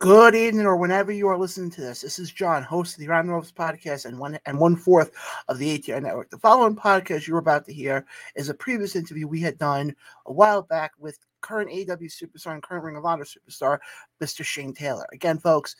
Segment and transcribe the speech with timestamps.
[0.00, 2.02] Good evening, or whenever you are listening to this.
[2.02, 5.10] This is Jon, host of the Around the Ropes podcast and one and one fourth
[5.48, 6.30] of the ATR Network.
[6.30, 8.06] The following podcast you're about to hear
[8.36, 9.92] is a previous interview we had done
[10.26, 13.80] a while back with current AEW superstar and current Ring of Honor superstar,
[14.22, 14.44] Mr.
[14.44, 15.04] Shane Taylor.
[15.12, 15.74] Again, folks,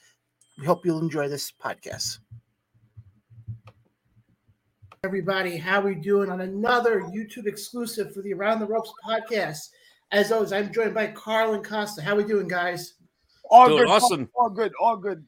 [0.59, 2.19] we hope you'll enjoy this podcast.
[5.05, 9.69] Everybody, how are we doing on another YouTube exclusive for the Around the Ropes podcast?
[10.11, 12.01] As always, I'm joined by Carl and Kosta.
[12.01, 12.95] How are we doing, guys?
[13.51, 14.31] All Doing good, awesome.
[14.35, 15.25] All, all good, all good.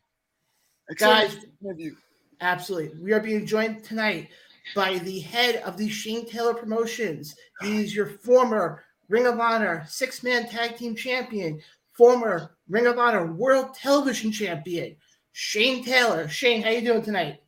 [0.97, 1.97] Guys, Excited to have you.
[2.41, 2.99] Absolutely.
[3.01, 4.29] We are being joined tonight
[4.75, 7.35] by the head of the Shane Taylor Promotions.
[7.61, 11.61] He's your former Ring of Honor six man tag team champion,
[11.93, 14.97] former Ring of Honor World Television Champion,
[15.33, 16.29] Shane Taylor.
[16.29, 17.41] Shane, how you doing tonight?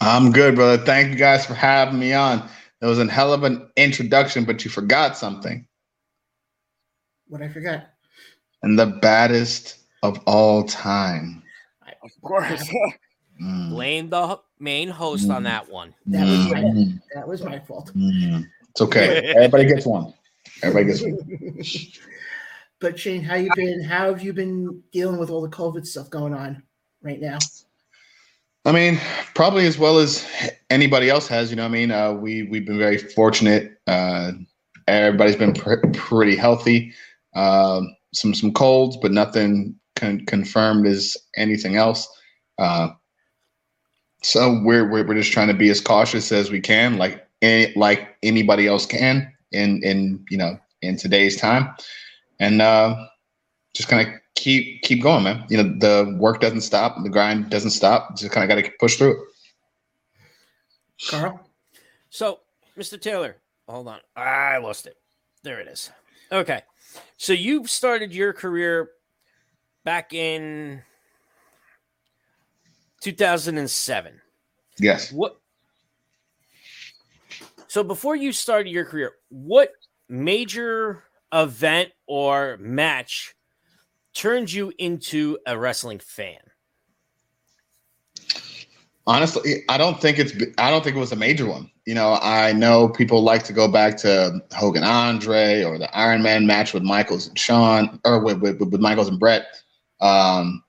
[0.00, 0.82] I'm good, brother.
[0.84, 2.48] Thank you guys for having me on.
[2.80, 5.66] It was a hell of an introduction, but you forgot something.
[7.28, 7.86] What I forgot.
[8.62, 11.42] And the baddest of all time.
[12.02, 12.68] Of course.
[13.40, 13.70] Mm.
[13.70, 15.94] Blame the main host on that one.
[16.06, 17.02] That was my Mm.
[17.14, 17.90] that was my fault.
[17.96, 18.46] Mm.
[18.70, 19.32] It's okay.
[19.34, 20.14] Everybody gets one.
[20.62, 21.58] Everybody gets one.
[22.80, 23.82] but Shane, how you been?
[23.82, 26.62] How have you been dealing with all the COVID stuff going on
[27.02, 27.38] right now?
[28.64, 29.00] I mean,
[29.34, 30.24] probably as well as
[30.70, 31.50] anybody else has.
[31.50, 33.80] You know, what I mean, uh, we we've been very fortunate.
[33.88, 34.32] Uh,
[34.86, 36.92] everybody's been pr- pretty healthy.
[37.34, 42.08] Um, some some colds, but nothing con- confirmed as anything else.
[42.58, 42.90] Uh,
[44.22, 47.72] so we're, we're we're just trying to be as cautious as we can, like any,
[47.74, 51.74] like anybody else can in in you know in today's time,
[52.38, 53.06] and uh,
[53.74, 55.44] just kind of keep keep going, man.
[55.48, 58.16] You know, the work doesn't stop, the grind doesn't stop.
[58.16, 59.18] Just kind of got to push through it.
[61.08, 61.40] Carl?
[62.10, 62.40] So,
[62.78, 63.00] Mr.
[63.00, 63.98] Taylor, hold on.
[64.14, 64.96] I lost it.
[65.42, 65.90] There it is.
[66.30, 66.62] Okay.
[67.16, 68.90] So you started your career
[69.84, 70.82] back in
[73.00, 74.20] 2007.
[74.78, 75.12] Yes.
[75.12, 75.38] What?
[77.68, 79.72] So before you started your career, what
[80.08, 83.34] major event or match
[84.14, 86.38] turned you into a wrestling fan?
[89.06, 90.32] Honestly, I don't think it's.
[90.58, 91.68] I don't think it was a major one.
[91.86, 96.22] You know, I know people like to go back to Hogan Andre or the Iron
[96.22, 99.61] Man match with Michaels and Sean, or with with, with Michaels and Bret.
[100.02, 100.62] Um,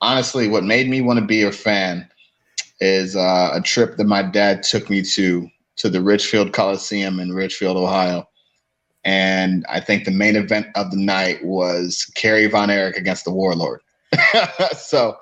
[0.00, 2.08] honestly, what made me want to be a fan
[2.80, 7.32] is uh, a trip that my dad took me to to the Richfield Coliseum in
[7.32, 8.28] Richfield, Ohio.
[9.04, 13.32] And I think the main event of the night was Kerry Von Erich against the
[13.32, 13.80] Warlord.
[14.76, 15.16] so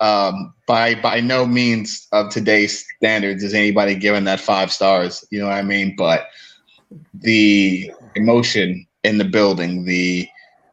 [0.00, 5.24] um, by by no means of today's standards is anybody giving that five stars.
[5.30, 5.94] You know what I mean?
[5.96, 6.28] But
[7.14, 10.28] the emotion in the building, the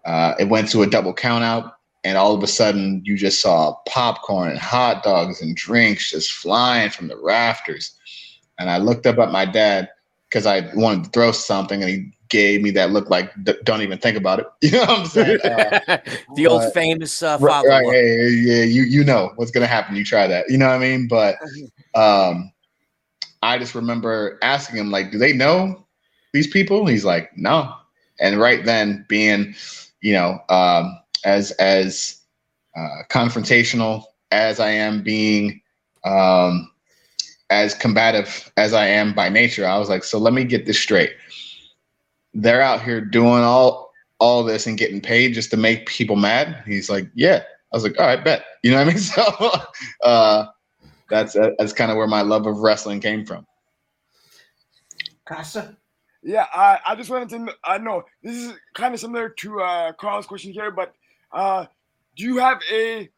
[0.06, 3.42] uh, it went to a double count out, and all of a sudden you just
[3.42, 7.98] saw popcorn and hot dogs and drinks just flying from the rafters.
[8.60, 9.90] And I looked up at my dad
[10.30, 13.82] because I wanted to throw something, and he gave me that look like "D- don't
[13.82, 14.48] even think about it.
[14.62, 15.40] You know what I'm saying?
[15.44, 15.80] Uh,
[16.36, 19.96] the old famous uh, Right, father right, hey, yeah, you you know what's gonna happen.
[19.96, 21.08] You try that, you know what I mean?
[21.08, 21.36] But
[21.96, 22.52] um,
[23.42, 25.86] I just remember asking him like, "Do they know
[26.32, 27.74] these people?" He's like, "No."
[28.20, 29.54] And right then, being
[30.02, 32.22] you know um, as as
[32.76, 35.62] uh, confrontational as I am, being
[36.04, 36.72] um,
[37.50, 40.80] as combative as I am by nature, I was like, "So let me get this
[40.80, 41.12] straight."
[42.34, 43.84] They're out here doing all
[44.24, 46.64] all this and getting paid just to make people mad?
[46.66, 47.44] He's like, yeah.
[47.72, 48.46] I was like, all right, bet.
[48.64, 48.98] You know what I mean?
[49.04, 49.52] So
[50.04, 50.46] uh,
[51.10, 53.46] that's that's kind of where my love of wrestling came from.
[55.28, 55.76] Kosta?
[56.24, 59.62] yeah, I, I just wanted to kn- I know this is kind of similar to
[59.62, 60.94] uh, Carl's question here, but
[61.34, 61.66] uh,
[62.16, 63.10] do you have a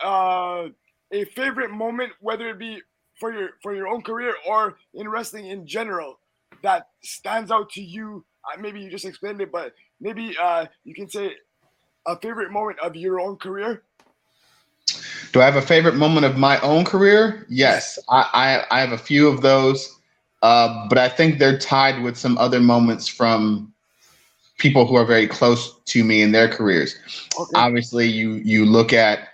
[0.00, 0.68] uh,
[1.12, 2.82] a favorite moment, whether it be
[3.18, 6.18] for your for your own career or in wrestling in general,
[6.62, 8.24] that stands out to you?
[8.44, 11.32] Uh, maybe you just explained it, but maybe uh, you can say
[12.06, 13.82] a favorite moment of your own career.
[15.32, 17.46] Do I have a favorite moment of my own career?
[17.48, 19.98] Yes, I I, I have a few of those,
[20.42, 23.72] uh, but I think they're tied with some other moments from
[24.58, 26.96] people who are very close to me in their careers.
[27.38, 27.50] Okay.
[27.54, 29.28] obviously you you look at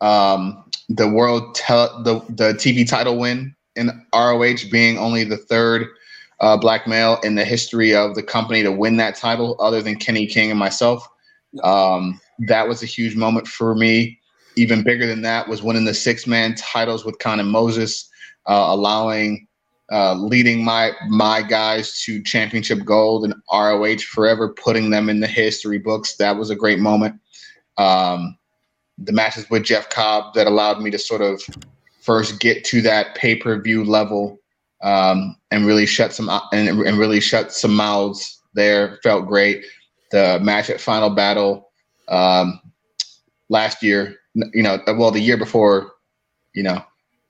[0.00, 5.88] um, the world tel- the the TV title win in ROH being only the third
[6.40, 9.96] uh, black male in the history of the company to win that title, other than
[9.96, 11.06] Kenny King and myself.
[11.62, 14.18] Um, that was a huge moment for me.
[14.56, 18.08] Even bigger than that was winning the six man titles with Kaun and Moses,
[18.46, 19.46] uh, allowing
[19.92, 25.26] uh, leading my my guys to championship gold and ROH forever, putting them in the
[25.26, 26.16] history books.
[26.16, 27.20] That was a great moment.
[27.76, 28.38] Um,
[28.96, 31.42] the matches with Jeff Cobb that allowed me to sort of
[32.00, 34.38] first get to that pay per view level
[34.82, 38.98] um, and really shut some and, and really shut some mouths there.
[39.02, 39.64] Felt great.
[40.12, 41.70] The match at Final Battle
[42.08, 42.60] um,
[43.48, 45.92] last year, you know, well the year before,
[46.54, 46.82] you know,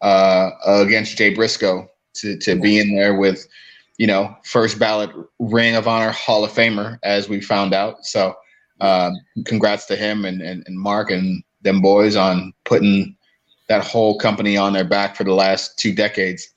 [0.02, 3.46] uh, against Jay Briscoe to to be in there with,
[3.98, 8.04] you know, first ballot Ring of Honor Hall of Famer as we found out.
[8.04, 8.34] So
[8.80, 9.14] um,
[9.44, 13.16] congrats to him and, and, and Mark and them boys on putting
[13.68, 16.48] that whole company on their back for the last two decades.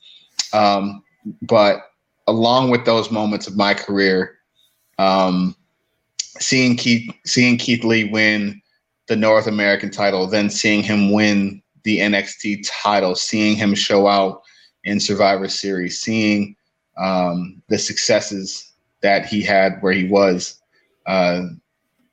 [0.52, 1.02] Um,
[1.42, 1.80] but
[2.26, 4.38] along with those moments of my career,
[4.98, 5.56] um,
[6.38, 8.60] seeing Keith seeing Keith Lee win
[9.06, 14.42] the North American title, then seeing him win the NXT title, seeing him show out
[14.88, 16.56] in Survivor Series, seeing
[16.96, 20.60] um, the successes that he had where he was.
[21.06, 21.42] Uh,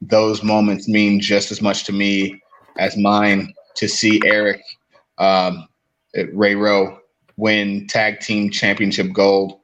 [0.01, 2.41] those moments mean just as much to me
[2.77, 4.61] as mine to see Erik
[5.17, 5.67] um,
[6.33, 6.99] Ray Rowe
[7.37, 9.59] win tag team championship gold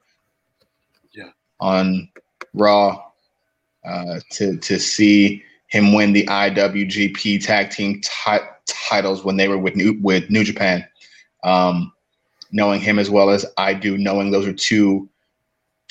[1.14, 1.30] yeah.
[1.60, 2.10] on
[2.54, 3.04] Raw.
[3.84, 8.38] Uh, to to see him win the IWGP tag team t-
[8.68, 10.88] titles when they were with New with New Japan.
[11.44, 11.92] Um,
[12.52, 15.10] knowing him as well as I do, knowing those are two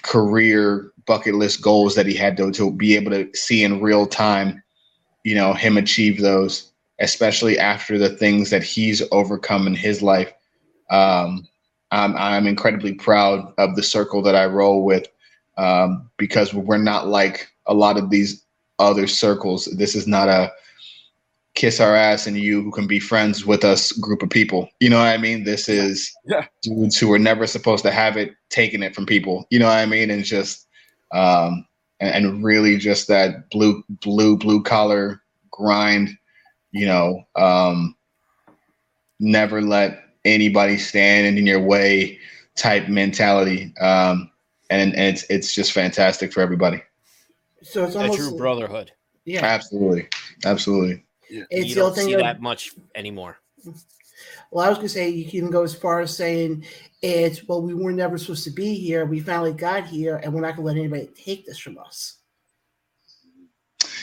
[0.02, 4.06] career bucket list goals that he had to, to be able to see in real
[4.06, 4.62] time,
[5.24, 6.70] you know, him achieve those,
[7.00, 10.32] especially after the things that he's overcome in his life.
[10.90, 11.46] Um,
[11.90, 15.06] I'm, I'm incredibly proud of the circle that I roll with
[15.56, 18.44] um, because we're not like a lot of these
[18.78, 19.66] other circles.
[19.76, 20.52] This is not a
[21.60, 24.70] kiss our ass and you who can be friends with us group of people.
[24.80, 25.44] You know what I mean?
[25.44, 26.46] This is yeah.
[26.62, 29.46] dudes who were never supposed to have it taking it from people.
[29.50, 30.08] You know what I mean?
[30.08, 30.66] And just
[31.12, 31.66] um
[32.00, 35.20] and, and really just that blue blue blue collar
[35.50, 36.08] grind,
[36.72, 37.94] you know, um
[39.18, 42.18] never let anybody stand in your way
[42.56, 43.74] type mentality.
[43.82, 44.30] Um
[44.70, 46.82] and, and it's it's just fantastic for everybody.
[47.62, 48.92] So it's almost a true brotherhood.
[49.26, 50.08] Yeah, absolutely,
[50.46, 51.04] absolutely.
[51.30, 51.44] Yeah.
[51.50, 53.38] It's you the don't thing see of- that much anymore.
[54.50, 56.64] Well, I was gonna say you can even go as far as saying
[57.02, 59.06] it's well, we were never supposed to be here.
[59.06, 62.16] We finally got here, and we're not gonna let anybody take this from us.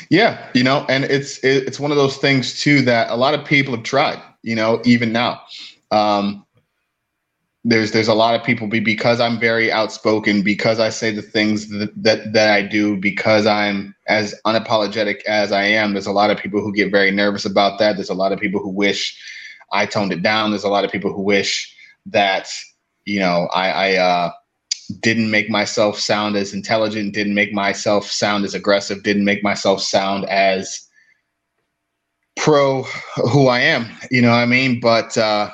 [0.09, 3.33] Yeah, you know, and it's it, it's one of those things too that a lot
[3.33, 4.21] of people have tried.
[4.41, 5.41] You know, even now,
[5.91, 6.45] um,
[7.67, 11.21] there's there's a lot of people be, because I'm very outspoken, because I say the
[11.21, 15.91] things that, that that I do, because I'm as unapologetic as I am.
[15.91, 17.97] There's a lot of people who get very nervous about that.
[17.97, 19.19] There's a lot of people who wish
[19.73, 20.51] I toned it down.
[20.51, 21.75] There's a lot of people who wish
[22.05, 22.49] that
[23.03, 24.31] you know I, I uh,
[25.01, 29.81] didn't make myself sound as intelligent, didn't make myself sound as aggressive, didn't make myself
[29.81, 30.87] sound as
[32.37, 32.83] pro
[33.33, 33.87] who I am.
[34.09, 34.79] You know what I mean?
[34.79, 35.49] But uh,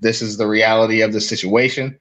[0.00, 1.98] this is the reality of the situation.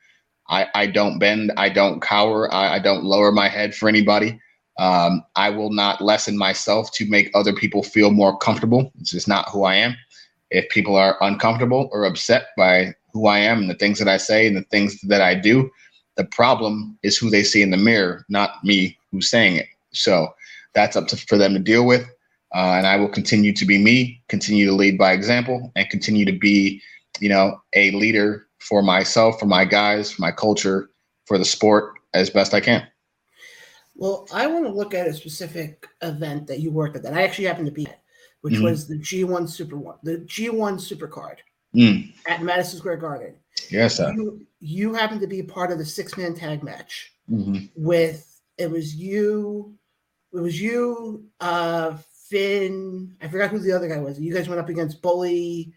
[0.49, 4.39] I, I don't bend, I don't cower, I, I don't lower my head for anybody.
[4.79, 8.91] Um, I will not lessen myself to make other people feel more comfortable.
[8.99, 9.95] It's just not who I am.
[10.51, 14.17] If people are uncomfortable or upset by who I am and the things that I
[14.17, 15.69] say and the things that I do,
[16.15, 19.67] the problem is who they see in the mirror, not me who's saying it.
[19.93, 20.33] So
[20.73, 22.07] that's up to for them to deal with.
[22.53, 26.25] Uh, and I will continue to be me, continue to lead by example, and continue
[26.25, 26.81] to be,
[27.19, 30.89] you know, a leader for myself, for my guys, for my culture,
[31.25, 32.87] for the sport as best I can.
[33.95, 37.23] Well, I want to look at a specific event that you worked at that I
[37.23, 38.01] actually happened to be at,
[38.41, 38.63] which Mhm.
[38.63, 41.37] was the G1 Super One, the G1 Supercard
[41.75, 42.13] Mm.
[42.27, 43.35] at Madison Square Garden.
[43.69, 44.11] Yes, sir.
[44.13, 47.69] You, you happened to be part of the six man tag match Mhm.
[47.75, 49.77] with it was you,
[50.33, 51.97] it was you, uh,
[52.29, 53.15] Finn.
[53.21, 54.19] I forgot who the other guy was.
[54.19, 55.73] You guys went up against Bully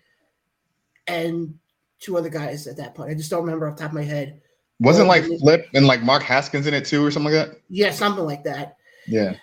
[1.06, 1.54] and
[2.00, 3.10] two other guys at that point.
[3.10, 4.40] I just don't remember off the top of my head.
[4.78, 7.60] Wasn't like Flip and like Mark Haskins in it too, or something like that.
[7.70, 8.76] Yeah, something like that.
[9.06, 9.36] Yeah.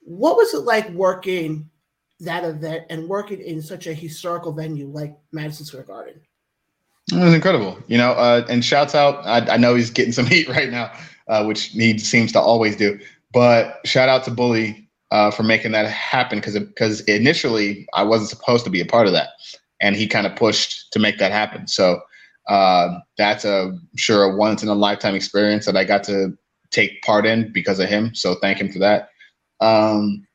[0.00, 1.68] What was it like working
[2.20, 6.20] that event and working in such a historical venue like Madison Square Garden?
[7.10, 8.12] It was incredible, you know.
[8.12, 9.26] Uh, and shouts out.
[9.26, 10.92] I, I know he's getting some heat right now,
[11.26, 13.00] uh, which he seems to always do.
[13.32, 18.30] But shout out to Bully uh, for making that happen because because initially I wasn't
[18.30, 19.30] supposed to be a part of that,
[19.82, 21.66] and he kind of pushed to make that happen.
[21.66, 22.00] So
[22.48, 26.36] uh, that's a sure a once in a lifetime experience that I got to
[26.70, 28.14] take part in because of him.
[28.14, 29.10] So thank him for that.
[29.60, 30.26] Um,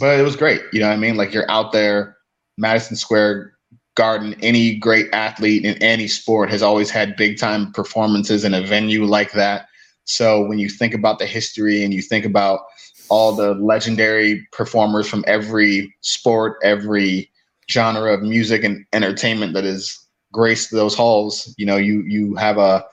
[0.00, 0.62] but it was great.
[0.72, 1.16] You know what I mean?
[1.16, 2.16] Like you're out there,
[2.56, 3.52] Madison Square
[3.94, 4.34] Garden.
[4.42, 9.04] Any great athlete in any sport has always had big time performances in a venue
[9.04, 9.66] like that.
[10.04, 12.60] So when you think about the history and you think about
[13.10, 17.30] all the legendary performers from every sport, every
[17.70, 19.98] genre of music and entertainment that is
[20.32, 22.84] graced those halls, you know, you you have a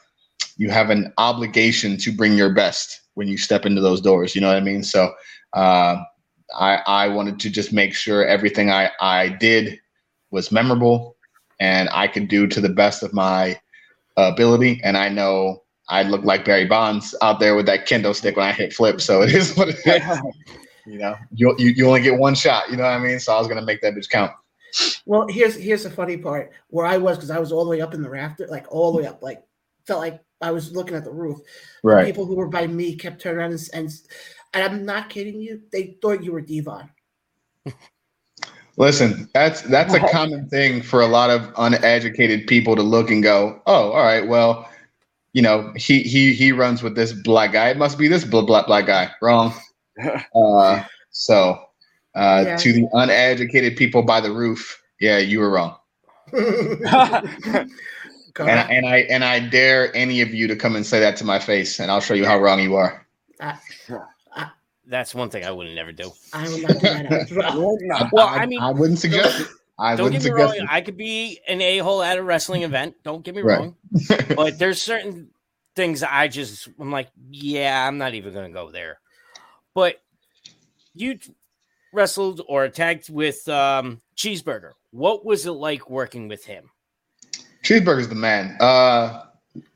[0.58, 4.36] you have an obligation to bring your best when you step into those doors.
[4.36, 4.84] You know what I mean?
[4.84, 5.13] So
[5.53, 5.98] uh,
[6.58, 9.79] I I wanted to just make sure everything I I did
[10.32, 11.15] was memorable
[11.60, 13.60] and I could do to the best of my
[14.17, 14.82] ability.
[14.84, 18.46] And I know I look like Barry Bonds out there with that kendo stick when
[18.46, 19.00] I hit Flip.
[19.00, 20.20] So it is what it is.
[20.86, 22.70] you know, you, you you only get one shot.
[22.70, 23.20] You know what I mean?
[23.20, 24.32] So I was gonna make that bitch count.
[25.05, 27.82] Well, here's here's the funny part where I was because I was all the way
[27.82, 29.44] up in the rafter, like all the way up, like
[29.86, 31.39] felt like I was looking at the roof.
[31.84, 32.05] Right.
[32.05, 33.89] People who were by me kept turning around and, and,
[34.53, 35.62] and I'm not kidding you.
[35.72, 36.89] They thought you were D-Von.
[38.77, 43.24] Listen, that's that's a common thing for a lot of uneducated people to look and
[43.24, 44.70] go, "Oh, all right, well,
[45.32, 47.70] you know, he he he runs with this black guy.
[47.70, 49.53] It must be this black black, black guy." Wrong.
[50.36, 51.58] Uh, so,
[52.16, 52.56] uh, Yeah.
[52.58, 55.76] to the uneducated people by the roof, yeah, you were wrong.
[58.38, 58.70] And, Correct.
[58.70, 61.40] and I and I dare any of you to come and say that to my
[61.40, 63.08] face, and I'll show you how wrong you are.
[63.40, 63.58] I,
[64.86, 66.12] That's one thing I would never do.
[66.34, 67.78] I will not do that well.
[68.12, 68.34] Well, no.
[68.34, 69.48] I mean, I wouldn't suggest it.
[69.80, 70.54] I Don't get me wrong.
[70.54, 70.66] it.
[70.70, 72.96] I could be an a hole at a wrestling event.
[73.06, 73.58] Don't get me Right.
[73.60, 73.76] wrong.
[74.36, 75.30] But there's certain
[75.78, 79.00] things I just I'm like, yeah, I'm not even gonna go there.
[79.74, 80.02] But
[80.94, 81.20] you
[81.96, 84.72] wrestled or tagged with um, Cheeseburger.
[84.92, 86.70] What was it like working with him?
[87.64, 88.56] Cheeseburger's the man.
[88.60, 89.24] Uh,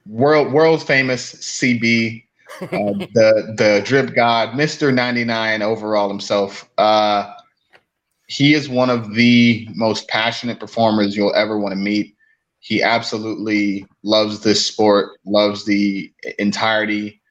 [0.05, 2.23] world world famous CB,
[2.61, 6.69] uh, the the drip god, Mister ninety nine overall himself.
[6.77, 7.33] Uh,
[8.27, 12.15] he is one of the most passionate performers you'll ever want to meet.
[12.59, 17.21] He absolutely loves this sport, loves the entirety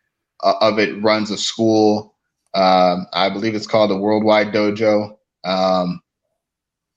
[0.43, 1.01] uh, of it.
[1.01, 2.17] Runs a school.
[2.55, 5.17] Um, I believe it's called the Worldwide Dojo.
[5.45, 6.01] Um,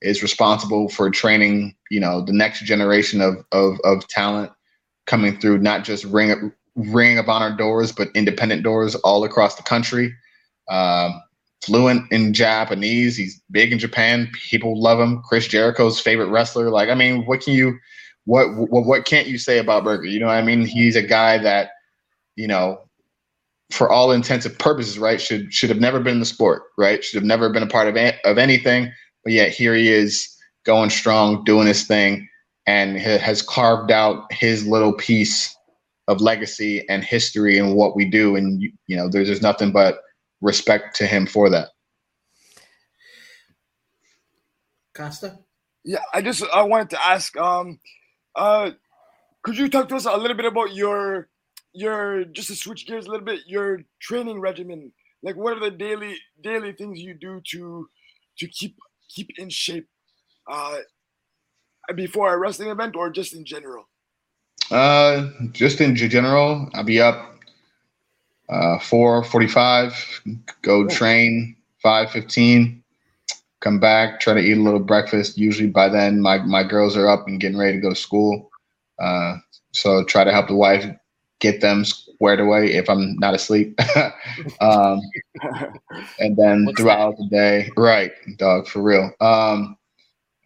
[0.02, 4.50] is responsible for training, you know, the next generation of of, of talent
[5.06, 9.62] coming through, not just ring Ring of Honor doors, but independent doors all across the
[9.62, 10.14] country.
[10.68, 11.22] Um,
[11.62, 14.30] fluent in Japanese, he's big in Japan.
[14.32, 15.22] People love him.
[15.22, 16.70] Chris Jericho's favorite wrestler.
[16.70, 17.78] Like, I mean, what can you,
[18.24, 20.06] what what what can't you say about Burger?
[20.06, 21.70] You know, I mean, he's a guy that,
[22.36, 22.80] you know,
[23.72, 27.02] for all intents and purposes, right, should should have never been in the sport, right?
[27.02, 28.92] Should have never been a part of a- of anything
[29.24, 30.28] but yet here he is
[30.64, 32.28] going strong, doing his thing,
[32.66, 35.54] and ha- has carved out his little piece
[36.08, 38.36] of legacy and history and what we do.
[38.36, 39.98] And you, you know, there's just nothing but
[40.40, 41.68] respect to him for that.
[44.94, 45.38] Kosta?
[45.84, 47.80] Yeah, I just I wanted to ask, um,
[48.36, 48.72] uh,
[49.42, 51.28] could you talk to us a little bit about your
[51.72, 54.92] your just to switch gears a little bit, your training regimen?
[55.22, 57.88] Like, what are the daily daily things you do to
[58.38, 58.76] to keep
[59.08, 59.88] keep in shape,
[60.50, 60.78] uh,
[61.94, 63.88] before a wrestling event or just in general?
[64.70, 67.36] Uh, just in general, I'll be up
[68.48, 69.94] uh, four forty-five,
[70.62, 72.82] go train five fifteen,
[73.60, 75.38] come back, try to eat a little breakfast.
[75.38, 78.50] Usually by then, my my girls are up and getting ready to go to school.
[78.98, 79.36] Uh,
[79.72, 80.84] so try to help the wife
[81.42, 83.78] get them squared away if I'm not asleep.
[84.60, 85.00] um,
[86.20, 89.10] and then What's throughout the day, right, dog, for real.
[89.20, 89.76] Um,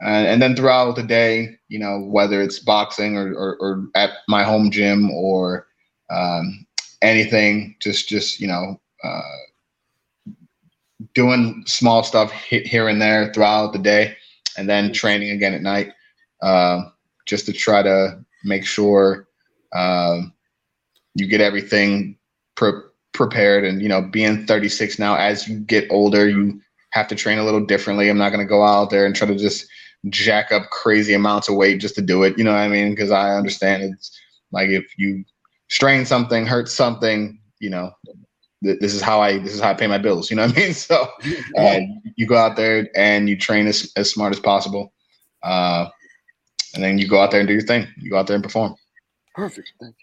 [0.01, 4.11] and, and then throughout the day, you know, whether it's boxing or, or, or at
[4.27, 5.67] my home gym or
[6.11, 6.67] um,
[7.03, 10.25] anything, just just you know, uh,
[11.15, 14.17] doing small stuff here and there throughout the day,
[14.57, 15.93] and then training again at night,
[16.43, 16.91] um,
[17.27, 19.29] just to try to make sure
[19.75, 20.33] um,
[21.17, 22.17] you get everything
[22.57, 22.83] pre-
[23.15, 23.65] prepared.
[23.65, 27.45] And you know, being 36 now, as you get older, you have to train a
[27.45, 28.09] little differently.
[28.09, 29.67] I'm not going to go out there and try to just
[30.11, 32.37] jack up crazy amounts of weight just to do it.
[32.37, 32.91] You know what I mean?
[32.91, 34.17] Because I understand it's
[34.53, 35.25] like if you
[35.69, 37.93] strain something, hurt something, you know,
[38.63, 40.31] th- this is how I this is how I pay my bills.
[40.31, 40.75] You know what I mean?
[40.75, 41.09] So
[41.59, 41.81] uh,
[42.17, 44.93] you go out there and you train as, as smart as possible,
[45.43, 45.89] uh,
[46.75, 47.87] and then you go out there and do your thing.
[47.97, 48.77] You go out there and perform.
[49.35, 49.73] Perfect.
[49.81, 49.97] Thank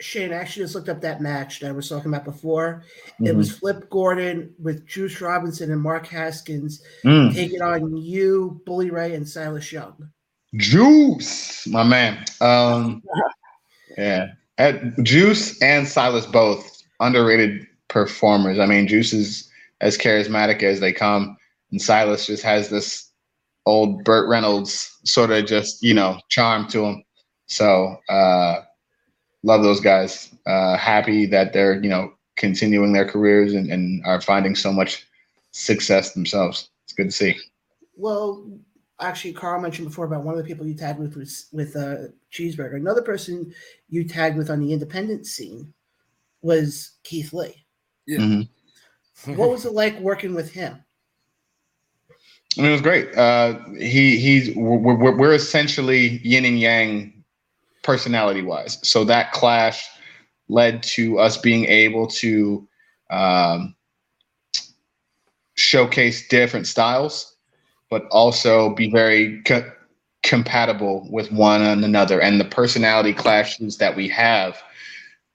[0.00, 2.84] Shane, I actually just looked up that match that I was talking about before.
[3.20, 3.36] It Mhm.
[3.36, 7.32] was Flip Gordon with Juice Robinson and Mark Haskins Mm.
[7.34, 10.10] taking on you, Bully Ray, and Silas Young.
[10.56, 12.24] Juice, my man.
[12.40, 13.02] Um,
[13.98, 18.58] yeah, At Juice and Silas both underrated performers.
[18.58, 19.50] I mean, Juice is
[19.82, 21.36] as charismatic as they come,
[21.70, 23.10] and Silas just has this
[23.66, 27.02] old Burt Reynolds sort of just you know charm to him.
[27.46, 28.60] So uh,
[29.46, 30.34] love those guys.
[30.44, 35.06] Uh, happy that they're you know continuing their careers and, and are finding so much
[35.52, 36.68] success themselves.
[36.84, 37.34] It's good to see.
[37.96, 38.46] Well,
[39.00, 42.08] actually, Carl mentioned before about one of the people you tagged with was with uh,
[42.30, 42.76] Cheeseburger.
[42.76, 43.54] Another person
[43.88, 45.72] you tagged with on the independent scene
[46.42, 47.64] was Keith Lee.
[48.06, 48.18] Yeah.
[48.18, 48.48] Mhm.
[49.34, 50.78] What was it like working with him?
[52.58, 53.16] I mean, it was great.
[53.16, 57.15] Uh, he he's we're, we're, we're essentially yin and yang
[57.86, 58.78] personality wise.
[58.82, 59.88] So that clash
[60.48, 62.68] led to us being able to
[63.10, 63.74] um,
[65.54, 67.34] showcase different styles,
[67.88, 69.70] but also be very co-
[70.22, 72.20] compatible with one another.
[72.20, 74.60] And the personality clashes that we have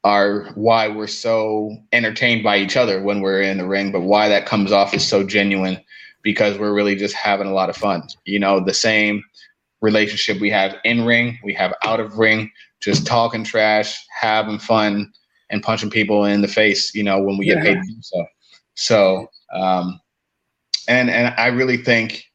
[0.03, 4.27] are why we're so entertained by each other when we're in the ring, but why
[4.27, 5.79] that comes off is so genuine
[6.23, 8.03] because we're really just having a lot of fun.
[8.25, 9.23] You know, the same
[9.81, 15.11] relationship we have in ring, we have out of ring, just talking trash, having fun,
[15.49, 16.93] and punching people in the face.
[16.93, 17.63] You know, when we get Yeah.
[17.63, 18.25] paid to do so.
[18.75, 19.99] So, um,
[20.87, 22.25] and and I really think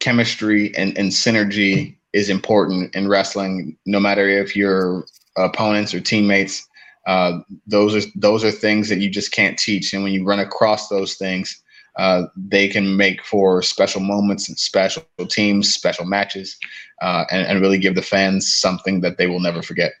[0.00, 3.76] chemistry and, and synergy is important in wrestling.
[3.86, 5.04] No matter if you're
[5.36, 6.66] opponents or teammates,
[7.06, 9.92] uh, those are those are things that you just can't teach.
[9.92, 11.62] And when you run across those things,
[11.96, 16.56] uh, they can make for special moments and special teams, special matches,
[17.02, 19.92] uh, and, and really give the fans something that they will never forget.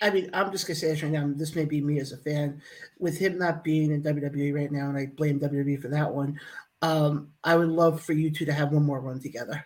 [0.00, 1.30] I mean, I'm just gonna say this right now.
[1.34, 2.60] This may be me as a fan.
[2.98, 6.38] With him not being in WWE right now, and I blame WWE for that one.
[6.82, 9.64] Um, I would love for you two to have one more run together.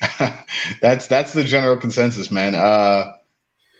[0.80, 2.54] that's that's the general consensus, man.
[2.54, 3.12] Uh,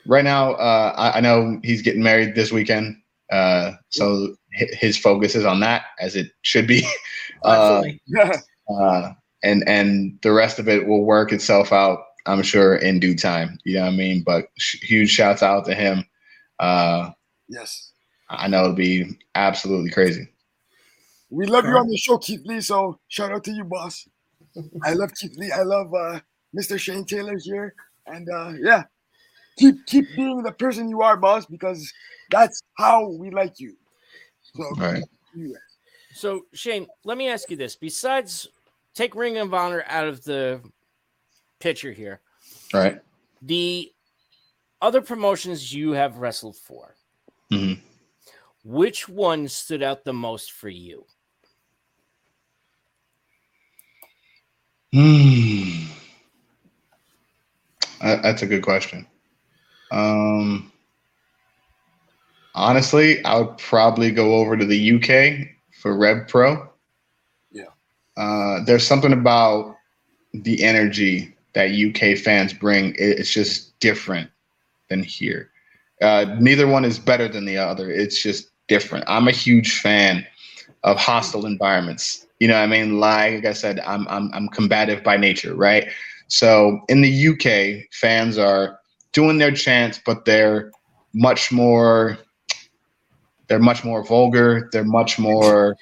[0.07, 2.97] right now, uh, I, I know he's getting married this weekend,
[3.33, 6.87] uh, so his focus is on that, as it should be.
[7.43, 7.83] Uh,
[8.71, 13.17] uh, and and the rest of it will work itself out, I'm sure, in due
[13.17, 13.59] time.
[13.65, 14.23] You know what I mean?
[14.27, 16.05] But sh- huge shouts out to him.
[16.59, 17.13] Uh,
[17.49, 17.93] yes.
[18.29, 20.29] I know it'll be absolutely crazy.
[21.31, 22.61] We love you on the show, Keith Lee.
[22.61, 24.07] So shout out to you, boss.
[24.85, 25.53] I love Keith Lee.
[25.53, 26.21] I love uh,
[26.55, 26.79] Mr.
[26.79, 27.75] Shane Taylor here,
[28.07, 28.83] and uh, yeah,
[29.57, 31.91] keep keep being the person you are, boss, because
[32.31, 33.77] that's how we like you.
[34.57, 35.05] So All right.
[35.35, 35.57] you-
[36.13, 38.49] So Shane, let me ask you this: besides,
[38.95, 40.61] take Ring of Honor out of the
[41.61, 42.21] picture here,
[42.75, 43.01] All right.
[43.43, 43.93] the
[44.83, 46.97] other promotions you have wrestled for,
[47.51, 47.81] Mhm.
[48.65, 51.07] which one stood out the most for you?
[54.93, 55.87] Hmm.
[58.01, 59.07] That's a good question.
[59.93, 60.73] Um,
[62.55, 65.49] honestly, I would probably go over to the UK
[65.81, 66.69] for Rev Pro.
[67.51, 67.65] Yeah.
[68.17, 69.77] Uh, there's something about
[70.33, 72.95] the energy that UK fans bring.
[72.99, 74.31] It's just different
[74.89, 75.51] than here.
[76.01, 77.91] Uh, neither one is better than the other.
[77.91, 79.05] It's just different.
[79.09, 80.27] I'm a huge fan
[80.85, 82.27] of hostile environments.
[82.39, 82.99] You know what I mean?
[82.99, 85.89] Like I said, I'm I'm I'm combative by nature, right?
[86.29, 88.79] So in the UK, fans are
[89.13, 90.71] doing their chants, but they're
[91.13, 92.17] much more
[93.51, 95.77] they're much more vulgar, they're much more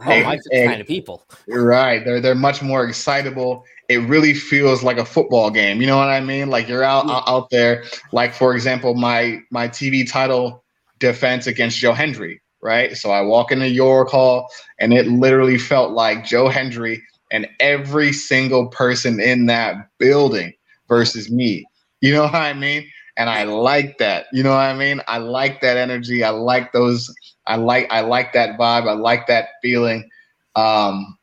[0.00, 0.66] Oh, Hey, my hey.
[0.66, 1.24] kind of people.
[1.46, 2.04] Right.
[2.04, 3.64] They're they're much more excitable.
[3.88, 5.80] It really feels like a football game.
[5.80, 6.50] You know what I mean?
[6.50, 7.84] Like you're out out, out there.
[8.12, 10.64] Like for example, my my TV title
[10.98, 12.42] defense against Joe Hendry.
[12.60, 12.96] Right.
[12.96, 14.48] So I walk into York Hall,
[14.80, 20.52] and it literally felt like Joe Hendry and every single person in that building
[20.88, 21.64] versus me.
[22.00, 22.88] You know what I mean?
[23.16, 24.26] And I like that.
[24.32, 25.00] You know what I mean?
[25.06, 26.24] I like that energy.
[26.24, 27.14] I like those.
[27.46, 28.88] I like I like that vibe.
[28.88, 30.10] I like that feeling.
[30.56, 31.16] Um,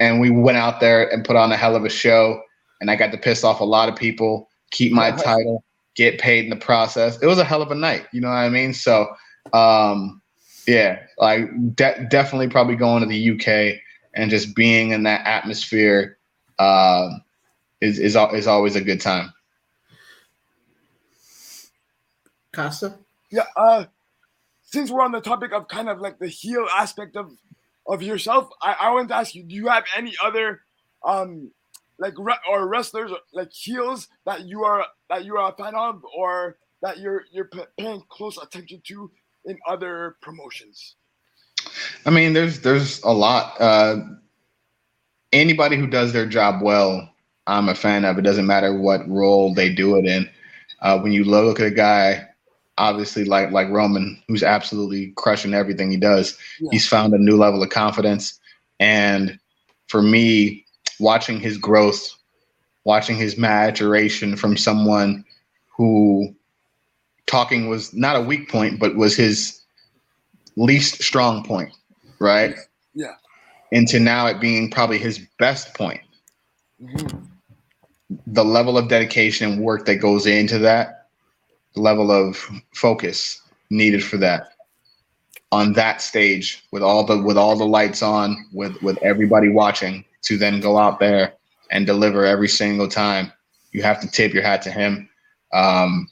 [0.00, 2.42] and we went out there and put on a hell of a show.
[2.80, 6.44] And I got to piss off a lot of people, keep my title, get paid
[6.44, 7.22] in the process.
[7.22, 8.06] It was a hell of a night.
[8.12, 8.74] You know what I mean?
[8.74, 9.14] So,
[9.52, 10.20] um,
[10.66, 13.80] yeah, like de- definitely probably going to the UK
[14.14, 16.18] and just being in that atmosphere
[16.58, 17.10] uh,
[17.80, 19.32] is is is always a good time.
[22.52, 22.96] Kosta.
[23.30, 23.46] Yeah.
[23.56, 23.84] Uh,
[24.62, 27.32] since we're on the topic of kind of like the heel aspect of
[27.86, 30.60] of yourself, I, I want to ask you: Do you have any other
[31.04, 31.50] um
[31.98, 36.02] like re- or wrestlers like heels that you are that you are a fan of,
[36.16, 39.10] or that you're you're p- paying close attention to
[39.44, 40.96] in other promotions?
[42.06, 43.60] I mean, there's there's a lot.
[43.60, 43.96] Uh,
[45.32, 47.08] anybody who does their job well,
[47.46, 48.18] I'm a fan of.
[48.18, 50.28] It doesn't matter what role they do it in.
[50.80, 52.28] Uh, when you look at a guy,
[52.78, 56.70] obviously like like Roman, who's absolutely crushing everything he does, Yeah.
[56.72, 58.38] he's found a new level of confidence.
[58.80, 59.38] And
[59.88, 60.64] for me,
[60.98, 62.08] watching his growth,
[62.84, 65.24] watching his maturation from someone
[65.68, 66.34] who
[67.26, 69.60] talking was not a weak point, but was his
[70.56, 71.72] least strong point,
[72.18, 72.54] right?
[72.94, 73.14] Yeah.
[73.70, 76.00] Into now it being probably his best point.
[76.82, 77.28] Mhm.
[78.26, 81.01] the level of dedication and work that goes into that,
[81.74, 82.36] level of
[82.72, 84.52] focus needed for that
[85.52, 90.04] on that stage with all the with all the lights on, with with everybody watching,
[90.22, 91.34] to then go out there
[91.70, 93.30] and deliver every single time.
[93.70, 95.08] You have to tip your hat to him.
[95.52, 96.08] Um,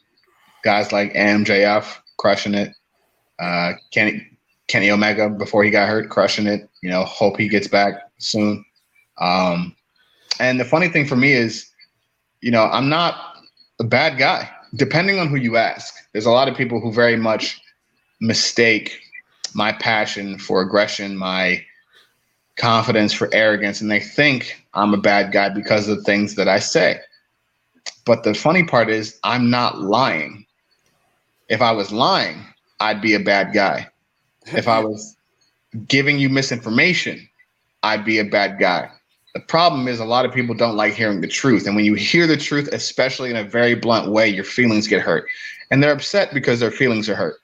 [0.63, 2.75] guys like MJF crushing it.
[3.39, 4.27] Uh, Kenny
[4.69, 6.69] Kenny Omega before he got hurt, crushing it.
[6.83, 8.65] You know, hope he gets back soon.
[9.19, 9.75] Um,
[10.39, 11.71] and the funny thing for me is,
[12.41, 13.37] you know, I'm not
[13.81, 14.51] a bad guy.
[14.75, 17.61] Depending on who you ask, there's a lot of people who very much
[18.21, 19.01] mistake
[19.55, 21.65] my passion for aggression, my
[22.57, 26.49] confidence for arrogance, and they think I'm a bad guy because of the things that
[26.49, 27.01] I say.
[28.05, 30.47] But the funny part is, I'm not lying.
[31.49, 32.45] If I was lying,
[32.79, 33.89] I'd be a bad guy.
[34.47, 35.17] If I was
[35.89, 37.29] giving you misinformation,
[37.83, 38.91] I'd be a bad guy.
[39.35, 41.67] The problem is a lot of people don't like hearing the truth.
[41.67, 45.03] And when you hear the truth, especially in a very blunt way, your feelings get
[45.03, 45.27] hurt.
[45.71, 47.37] And they're upset because their feelings are hurt.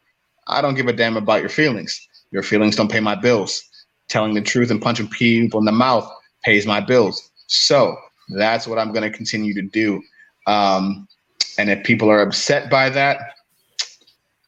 [0.49, 2.07] I don't give a damn about your feelings.
[2.33, 3.63] Your feelings don't pay my bills.
[4.09, 6.11] Telling the truth and punching people in the mouth
[6.45, 7.31] pays my bills.
[7.47, 7.97] So
[8.31, 10.03] that's what I'm going to continue to do.
[10.47, 11.07] Um,
[11.59, 13.19] and if people are upset by that,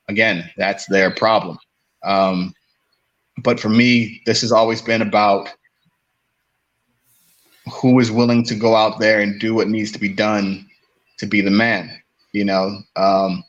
[0.09, 1.59] again, that's their problem.
[2.03, 2.55] Um,
[3.43, 5.49] but for me, this has always been about
[7.69, 10.69] who is willing to go out there and do what needs to be done
[11.19, 11.91] to be the man.
[12.33, 13.45] You know, um,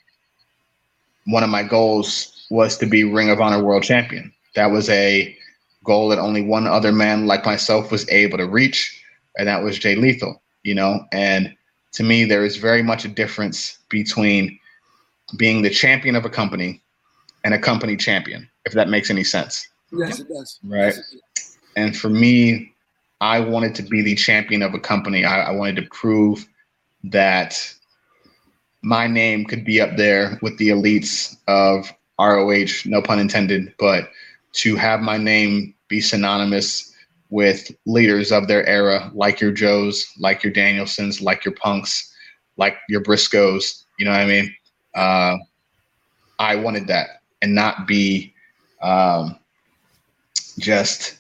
[1.25, 4.33] one of my goals was to be Ring of Honor World Champion.
[4.55, 5.35] That was a
[5.83, 9.03] goal that only one other man like myself was able to reach,
[9.37, 10.41] and that was Jay Lethal.
[10.63, 11.55] You know, and
[11.93, 14.59] to me, there is very much a difference between
[15.37, 16.81] being the champion of a company
[17.43, 19.67] and a company champion, if that makes any sense.
[19.91, 20.59] Yes, it does.
[20.63, 20.85] Right.
[20.85, 21.57] Yes, it does.
[21.75, 22.73] And for me,
[23.21, 25.25] I wanted to be the champion of a company.
[25.25, 26.47] I, I wanted to prove
[27.03, 27.73] that
[28.81, 34.09] my name could be up there with the elites of ROH, no pun intended, but
[34.53, 36.93] to have my name be synonymous
[37.29, 42.13] with leaders of their era, like your Joes, like your Danielsons, like your Punks,
[42.57, 43.83] like your Briscoes.
[43.97, 44.55] You know what I mean?
[44.95, 45.37] Uh,
[46.39, 48.33] I wanted that and not be
[48.81, 49.37] um,
[50.57, 51.18] just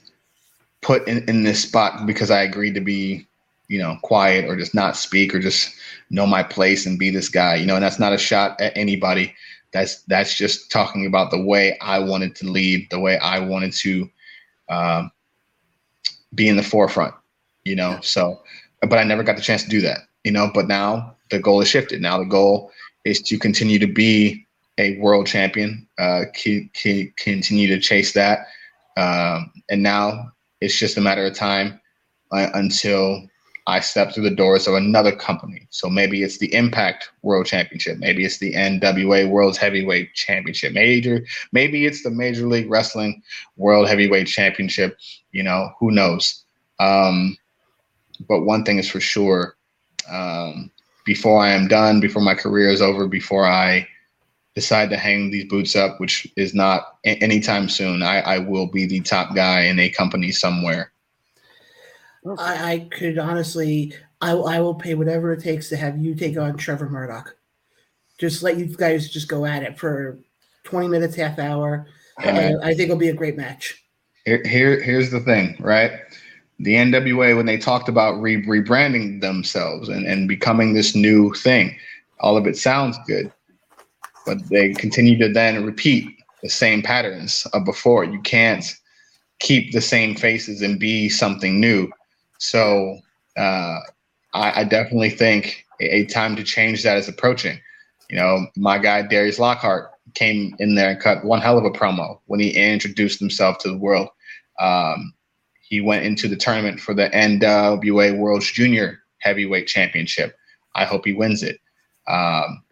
[0.81, 3.27] put in, in this spot because I agreed to be,
[3.67, 5.73] you know, quiet or just not speak or just
[6.09, 8.75] know my place and be this guy, you know, and that's not a shot at
[8.75, 9.33] anybody.
[9.71, 13.73] That's that's just talking about the way I wanted to lead, the way I wanted
[13.73, 14.09] to
[14.69, 15.11] um,
[16.33, 17.13] be in the forefront,
[17.65, 17.99] you know.
[18.01, 18.41] So,
[18.81, 20.49] but I never got the chance to do that, you know.
[20.51, 22.01] But now the goal is shifted.
[22.01, 22.71] Now the goal
[23.05, 24.47] is to continue to be
[24.79, 28.47] a world champion, uh, keep, keep, continue to chase that,
[28.97, 31.79] um, and now it's just a matter of time
[32.31, 33.27] uh, until
[33.67, 35.67] I step through the doors of another company.
[35.69, 41.23] So maybe it's the Impact World Championship, maybe it's the NWA World Heavyweight Championship, major,
[41.51, 43.21] maybe it's the Major League Wrestling
[43.57, 44.97] World Heavyweight Championship.
[45.31, 46.43] You know, who knows?
[46.79, 47.37] Um,
[48.27, 49.55] but one thing is for sure:
[50.09, 50.71] um,
[51.05, 53.87] before I am done, before my career is over, before I
[54.59, 58.67] decide to hang these boots up, which is not a- anytime soon, I, I will
[58.67, 60.91] be the top guy in a company somewhere.
[62.37, 66.37] I, I could honestly, I, I will pay whatever it takes to have you take
[66.37, 67.33] on Trevor Murdoch.
[68.17, 70.19] Just let you guys just go at it for
[70.65, 71.87] 20 minutes, half hour.
[72.21, 73.81] Uh, I think it'll be a great match.
[74.25, 75.93] Here, here, here's the thing, right?
[76.59, 81.77] The NWA, when they talked about re- rebranding themselves and, and becoming this new thing,
[82.19, 83.31] all of it sounds good,
[84.25, 88.03] but they continue to then repeat the same patterns of before.
[88.03, 88.65] You can't
[89.39, 91.89] keep the same faces and be something new.
[92.37, 92.99] So
[93.37, 93.79] uh,
[94.33, 97.59] I, I definitely think a, a time to change that is approaching.
[98.09, 101.69] You know, my guy Darius Lockhart came in there and cut one hell of a
[101.69, 104.09] promo when he introduced himself to the world.
[104.59, 105.13] Um,
[105.61, 110.35] he went into the tournament for the NWA World Junior Heavyweight Championship.
[110.75, 111.59] I hope he wins it.
[112.07, 112.63] Um,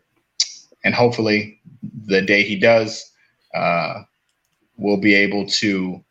[0.87, 1.59] and hopefully,
[2.05, 3.11] the day he does,
[3.53, 4.03] uh,
[4.77, 6.01] we'll be able to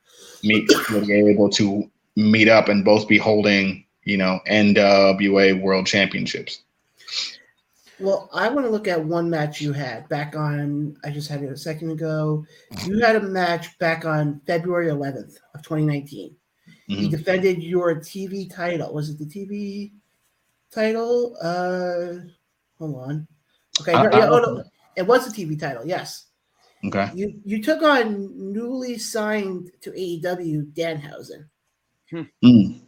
[0.45, 0.71] meet.
[0.91, 6.63] We'll be able to meet up and both be holding, you know, NWA World Championships.
[7.99, 11.43] Well, I want to look at one match you had back on, I just had
[11.43, 12.45] it a second ago.
[12.85, 16.37] You had a match back on February 11th of 2019.
[16.87, 17.11] You Mhm.
[17.11, 18.93] defended your TV title.
[18.93, 19.93] Was it the TV
[20.71, 21.35] title?
[21.41, 22.29] Uh,
[22.79, 23.27] hold on.
[23.81, 24.65] Okay, I- no, I yeah, oh, no,
[24.97, 25.87] it was a TV title.
[25.87, 26.27] Yes,
[26.85, 27.11] Okay.
[27.15, 31.47] you you took on newly signed to AEW Danhausen.
[32.45, 32.81] Mm.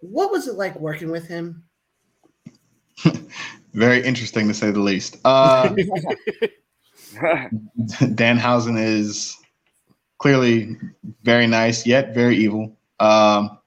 [0.00, 1.64] What was it like working with him?
[3.74, 5.18] Very interesting to say the least.
[5.24, 5.68] Uh,
[7.16, 9.36] Danhausen is
[10.18, 10.76] clearly
[11.22, 12.76] very nice, yet very evil.
[13.00, 13.58] Um,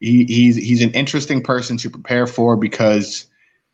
[0.00, 3.26] he, he's he's an interesting person to prepare for because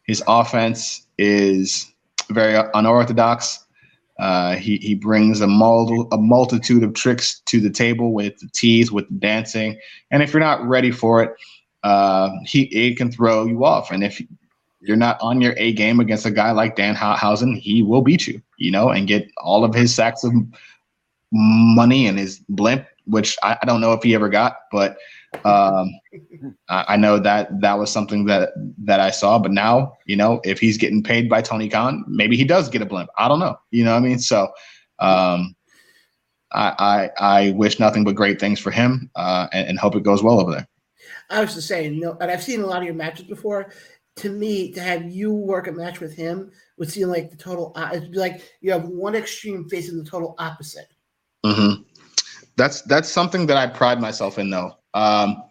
[0.08, 1.92] his offense is
[2.30, 3.64] very unorthodox.
[4.18, 8.48] Uh, he he brings a, mul- a multitude of tricks to the table with the
[8.48, 9.78] tease, with the dancing,
[10.10, 11.30] and if you're not ready for it,
[11.84, 13.92] uh, he it can throw you off.
[13.92, 14.20] And if
[14.80, 18.42] you're not on your A game against a guy like Danhausen, he will beat you,
[18.56, 20.32] you know, and get all of his sacks of
[21.30, 24.96] money and his blimp, which I, I don't know if he ever got, but
[25.44, 25.90] um,
[26.68, 29.38] I, I, know that that was something that that I saw.
[29.38, 32.82] But now, you know, if he's getting paid by Tony Khan, maybe he does get
[32.82, 33.10] a blimp.
[33.18, 33.58] I don't know.
[33.70, 34.18] You know what I mean?
[34.18, 34.50] So
[34.98, 35.54] um,
[36.52, 40.02] I, I, I wish nothing but great things for him uh, and, and hope it
[40.02, 40.68] goes well over there.
[41.30, 43.70] I was just saying, you know, and I've seen a lot of your matches before.
[44.16, 47.72] To me, to have you work a match with him would seem like the total.
[47.92, 50.88] It'd be like you have one extreme facing the total opposite.
[51.46, 51.82] Mm-hmm.
[52.56, 54.77] That's that's something that I pride myself in, though.
[54.94, 55.42] Um,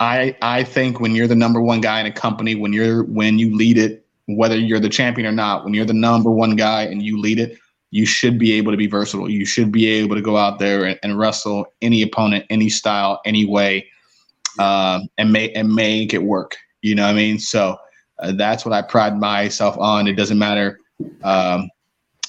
[0.00, 3.38] I I think when you're the number one guy in a company, when you're when
[3.38, 6.82] you lead it, whether you're the champion or not, when you're the number one guy
[6.82, 7.58] and you lead it,
[7.90, 9.30] you should be able to be versatile.
[9.30, 13.20] You should be able to go out there and, and wrestle any opponent, any style,
[13.24, 13.88] any way,
[14.58, 16.56] um, and make and make it work.
[16.82, 17.38] You know what I mean?
[17.38, 17.76] So
[18.20, 20.06] uh, that's what I pride myself on.
[20.06, 20.78] It doesn't matter
[21.24, 21.70] um,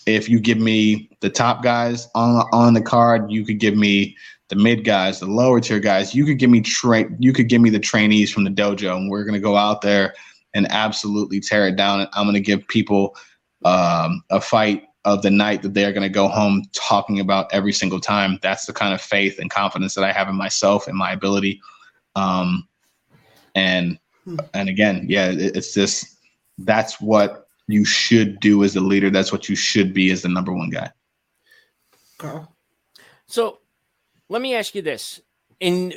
[0.05, 3.31] if you give me the top guys on on the card.
[3.31, 4.15] You could give me
[4.49, 6.13] the mid guys, the lower tier guys.
[6.13, 7.15] You could give me train.
[7.19, 10.13] You could give me the trainees from the dojo, and we're gonna go out there
[10.53, 12.01] and absolutely tear it down.
[12.01, 13.15] And I'm gonna give people
[13.63, 17.99] um, a fight of the night that they're gonna go home talking about every single
[17.99, 18.39] time.
[18.41, 21.61] That's the kind of faith and confidence that I have in myself and my ability.
[22.15, 22.67] Um,
[23.53, 23.99] and
[24.53, 26.17] and again, yeah, it, it's just
[26.57, 29.11] that's what you should do as a leader.
[29.11, 30.91] That's what you should be as the number one guy.
[32.17, 32.51] Carl.
[33.27, 33.58] So
[34.29, 35.19] let me ask you this.
[35.59, 35.93] In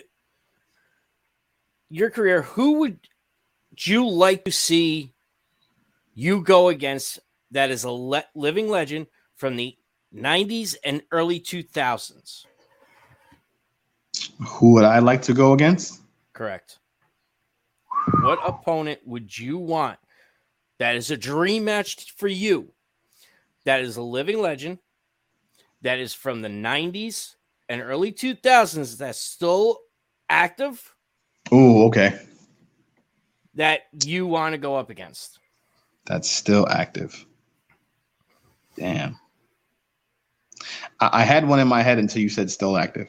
[1.91, 2.99] your career, who would
[3.79, 5.13] you like to see
[6.15, 9.77] you go against that is a le- living legend from the
[10.15, 12.47] 90s and early 2000s?
[14.47, 16.01] Who would I like to go against?
[16.33, 16.79] Correct.
[18.23, 19.99] What opponent would you want
[20.79, 22.73] that is a dream match for you?
[23.65, 24.79] That is a living legend,
[25.83, 27.37] that is from the 90s
[27.73, 29.79] and early 2000s that's still
[30.29, 30.95] active.
[31.51, 32.21] Oh, okay.
[33.55, 35.39] That you want to go up against.
[36.05, 37.25] That's still active.
[38.77, 39.19] Damn.
[41.01, 43.09] I, I had one in my head until you said still active.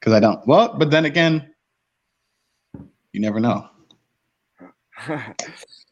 [0.00, 0.46] Because I don't.
[0.46, 1.52] Well, but then again,
[3.12, 3.68] you never know.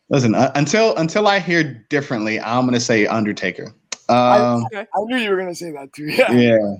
[0.08, 3.74] Listen, uh, until until I hear differently, I'm gonna say Undertaker.
[4.08, 6.06] Um, I, I, knew you were gonna say that too.
[6.10, 6.32] Yeah.
[6.32, 6.76] Yeah.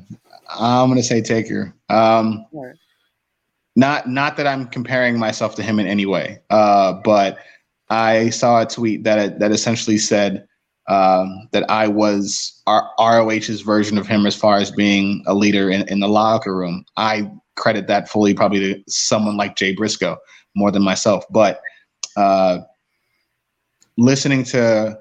[0.49, 1.75] I'm gonna say Taker.
[1.89, 2.75] Um, right.
[3.75, 7.39] Not not that I'm comparing myself to him in any way, uh, but
[7.91, 10.47] I saw a tweet that that essentially said
[10.89, 15.69] um, that I was R- ROH's version of him as far as being a leader
[15.71, 16.85] in, in the locker room.
[16.97, 20.17] I credit that fully probably to someone like Jay Briscoe
[20.55, 21.61] more than myself, but
[22.17, 22.61] uh,
[23.99, 24.99] listening to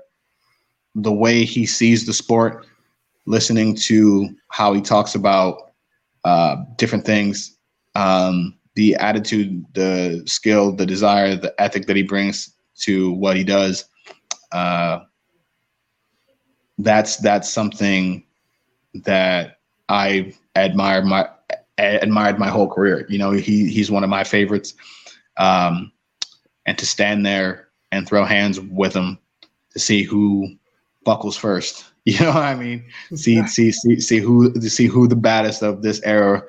[0.96, 2.66] the way he sees the sport,
[3.26, 5.74] listening to how he talks about
[6.24, 7.58] uh, different things,
[7.96, 13.44] um, the attitude, the skill, the desire, the ethic that he brings to what he
[13.44, 13.86] does.
[14.52, 15.00] Uh,
[16.78, 18.24] that's that's something
[18.94, 21.30] that I admire my
[21.78, 23.06] admired my whole career.
[23.10, 24.74] You know, he he's one of my favorites.
[25.38, 25.92] Um,
[26.66, 29.18] and to stand there and throw hands with him
[29.72, 30.56] to see who
[31.06, 31.86] buckles first.
[32.08, 32.86] You know what I mean?
[33.16, 36.44] See, see, see, see who see who the baddest of this era,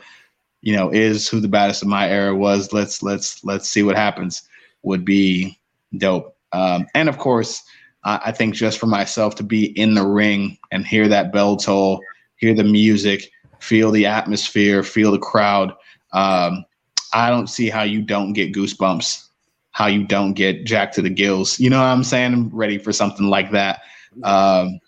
[0.60, 2.74] you know, is who the baddest of my era was.
[2.74, 4.42] Let's let's let's see what happens.
[4.82, 5.58] Would be
[5.96, 6.36] dope.
[6.52, 7.62] Um, and of course,
[8.04, 11.56] I, I think just for myself to be in the ring and hear that bell
[11.56, 12.02] toll,
[12.36, 15.72] hear the music, feel the atmosphere, feel the crowd.
[16.12, 16.66] Um,
[17.14, 19.26] I don't see how you don't get goosebumps,
[19.70, 21.58] how you don't get jacked to the gills.
[21.58, 22.32] You know what I'm saying?
[22.34, 23.80] I'm ready for something like that.
[24.22, 24.80] Um,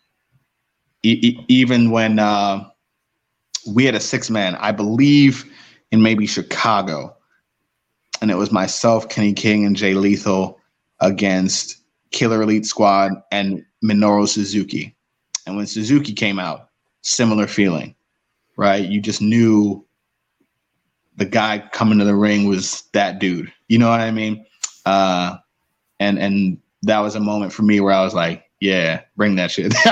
[1.03, 2.69] e- even when uh,
[3.67, 5.45] we had a six man, I believe
[5.91, 7.17] in maybe Chicago,
[8.21, 10.59] and it was myself, Kenny King, and Jay Lethal
[11.01, 11.79] against
[12.11, 14.95] Killer Elite Squad and Minoru Suzuki.
[15.47, 16.69] And when Suzuki came out,
[17.03, 17.95] similar feeling,
[18.57, 18.85] right?
[18.85, 19.85] You just knew
[21.17, 23.53] the guy coming to the ring was that dude.
[23.69, 24.45] You know what I mean?
[24.87, 25.37] Uh,
[26.01, 29.51] and and that was a moment for me where I was like, yeah, bring that
[29.51, 29.75] shit.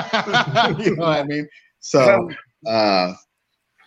[0.84, 1.48] you know what I mean?
[1.80, 2.30] So,
[2.66, 3.14] uh,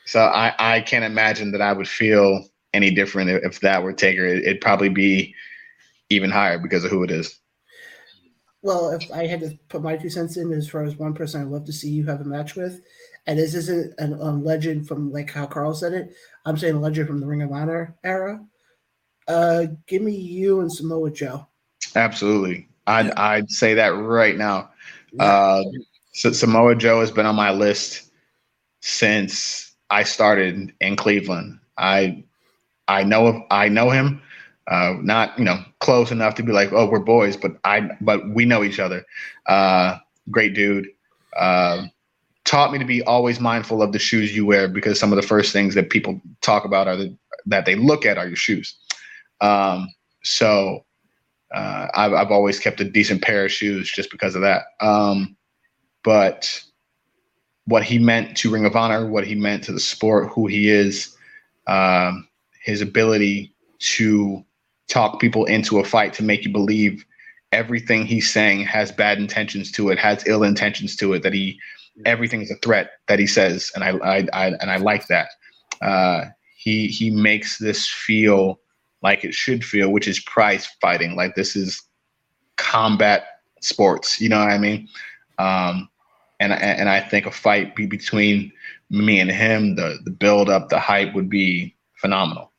[0.06, 3.94] so I I can't imagine that I would feel any different if, if that were
[3.94, 4.26] Taker.
[4.26, 5.36] It, it'd probably be
[6.10, 7.40] even higher because of who it is.
[8.62, 11.42] Well, if I had to put my two cents in as far as one person
[11.42, 12.82] I'd love to see you have a match with,
[13.26, 16.14] and this isn't a, a legend from like how Carl said it,
[16.46, 18.44] I'm saying a legend from the Ring of Honor era.
[19.28, 21.48] Uh, give me you and Samoa Joe.
[21.96, 24.70] Absolutely, I'd I'd say that right now.
[25.20, 25.64] Uh,
[26.14, 28.12] so Samoa Joe has been on my list
[28.82, 31.60] since I started in Cleveland.
[31.78, 32.24] I
[32.88, 34.22] I know I know him.
[34.68, 38.28] Uh, not you know close enough to be like oh we're boys, but I but
[38.30, 39.06] we know each other.
[39.46, 39.98] Uh,
[40.32, 40.88] great dude.
[41.38, 41.86] Uh,
[42.46, 45.28] taught me to be always mindful of the shoes you wear because some of the
[45.28, 48.76] first things that people talk about are the, that they look at are your shoes.
[49.42, 49.88] Um,
[50.24, 50.84] so
[51.54, 54.64] uh, I've, I've always kept a decent pair of shoes just because of that.
[54.82, 55.36] Um,
[56.04, 56.62] but
[57.66, 60.70] what he meant to Ring of Honor, what he meant to the sport, who he
[60.70, 61.16] is,
[61.68, 62.28] um,
[62.64, 64.44] his ability to
[64.88, 67.06] talk people into a fight to make you believe
[67.52, 71.60] everything he's saying has bad intentions to it, has ill intentions to it, that he
[72.06, 75.30] everything is a threat that he says, and I, I, I and I like that.
[75.82, 76.26] Uh,
[76.58, 78.60] he he makes this feel
[79.02, 81.16] like it should feel, which is prize fighting.
[81.16, 81.82] Like this is
[82.58, 83.26] combat
[83.62, 84.20] sports.
[84.20, 84.88] You know what I mean?
[85.38, 85.90] Um,
[86.40, 88.52] and and I think a fight be between
[88.90, 92.52] me and him, the the build up, the hype would be phenomenal.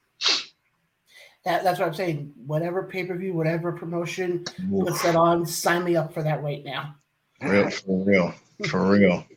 [1.45, 2.33] That, that's what I'm saying.
[2.47, 4.87] Whatever pay per view, whatever promotion Oof.
[4.87, 6.97] puts that on, sign me up for that right now.
[7.41, 8.35] Real for real
[8.69, 9.25] for real.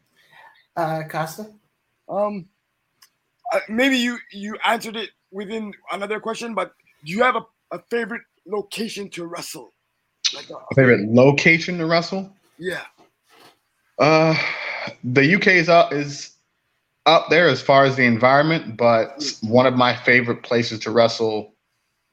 [0.76, 1.54] Uh, Kosta.
[2.10, 2.48] Um,
[3.54, 6.74] uh, maybe you you answered it within another question, but
[7.06, 9.74] do you have a, a favorite location to wrestle?
[10.34, 12.32] Like a, a favorite location to wrestle?
[12.58, 12.84] Yeah.
[14.00, 14.36] Uh,
[15.04, 16.32] the UK is up is
[17.06, 21.54] up there as far as the environment, but one of my favorite places to wrestle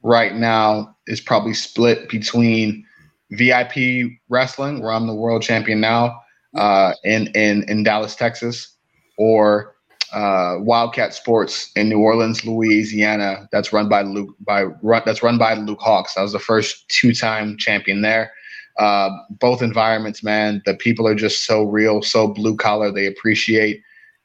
[0.03, 2.85] right now is probably split between
[3.31, 6.21] VIP wrestling, where I'm the world champion now,
[6.55, 8.75] uh, in in in Dallas, Texas,
[9.17, 9.75] or
[10.13, 13.47] uh, Wildcat Sports in New Orleans, Louisiana.
[13.51, 16.17] That's run by Luke by run, that's run by Luke Hawx.
[16.17, 18.31] I was the first two time champion there.
[18.77, 20.61] Uh, both environments, man.
[20.65, 22.91] The people are just so real, so blue collar.
[22.91, 23.81] They appreciate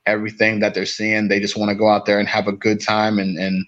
[0.06, 1.28] everything that they're seeing.
[1.28, 3.66] They just want to go out there and have a good time and and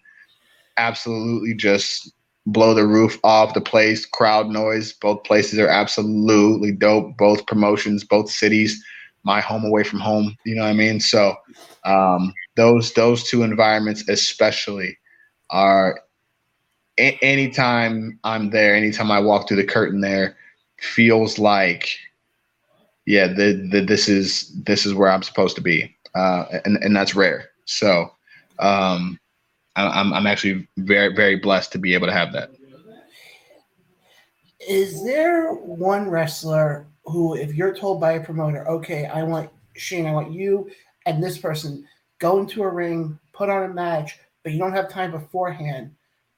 [0.76, 2.12] absolutely just
[2.46, 4.06] blow the roof off the place.
[4.06, 4.92] Crowd noise.
[4.92, 7.16] Both places are absolutely dope.
[7.16, 8.82] Both promotions, both cities.
[9.28, 10.36] My home away from home.
[10.46, 10.98] You know what I mean?
[11.00, 11.22] So
[11.84, 14.96] um, those those two environments especially
[15.50, 16.00] are.
[16.98, 20.36] A- anytime I'm there, anytime I walk through the curtain there,
[20.80, 21.84] feels like,
[23.06, 26.96] yeah, the, the this is this is where I'm supposed to be, uh, and and
[26.96, 27.50] that's rare.
[27.66, 28.10] So.
[28.58, 29.20] Um,
[29.76, 32.50] I'm I'm actually very very blessed to be able to have that.
[34.68, 40.06] Is there one wrestler who, if you're told by a promoter, okay, I want Shane,
[40.06, 40.70] I want you
[41.06, 41.86] and this person
[42.18, 45.90] go into a ring, put on a match, but you don't have time beforehand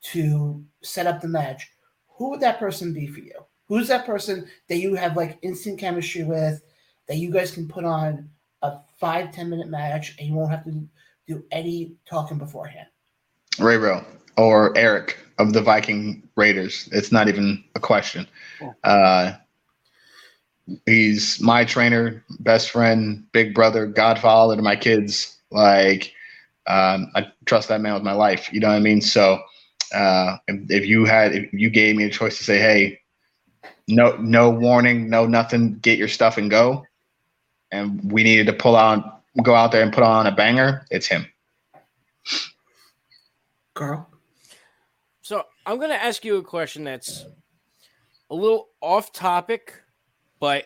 [0.02, 1.70] to set up the match,
[2.08, 3.34] who would that person be for you?
[3.66, 6.62] Who's that person that you have like instant chemistry with,
[7.08, 8.28] that you guys can put on
[8.62, 10.88] a five ten minute match and you won't have to
[11.26, 12.88] do any talking beforehand?
[13.58, 14.04] Ray Rowe
[14.36, 16.88] or Erik of the Viking Raiders.
[16.92, 18.26] It's not even a question.
[18.84, 19.32] Uh,
[20.86, 25.38] he's my trainer, best friend, big brother, godfather to my kids.
[25.50, 26.12] Like,
[26.66, 28.52] um, I trust that man with my life.
[28.52, 29.00] You know what I mean?
[29.00, 29.40] So,
[29.94, 33.00] uh, if, if you had, if you gave me a choice to say, hey,
[33.88, 36.86] no, no warning, no nothing, get your stuff and go,
[37.72, 41.06] and we needed to pull out, go out there and put on a banger, it's
[41.06, 41.26] him.
[43.74, 44.08] Carl?
[45.22, 47.24] So I'm going to ask you a question that's
[48.30, 49.74] a little off topic,
[50.40, 50.64] but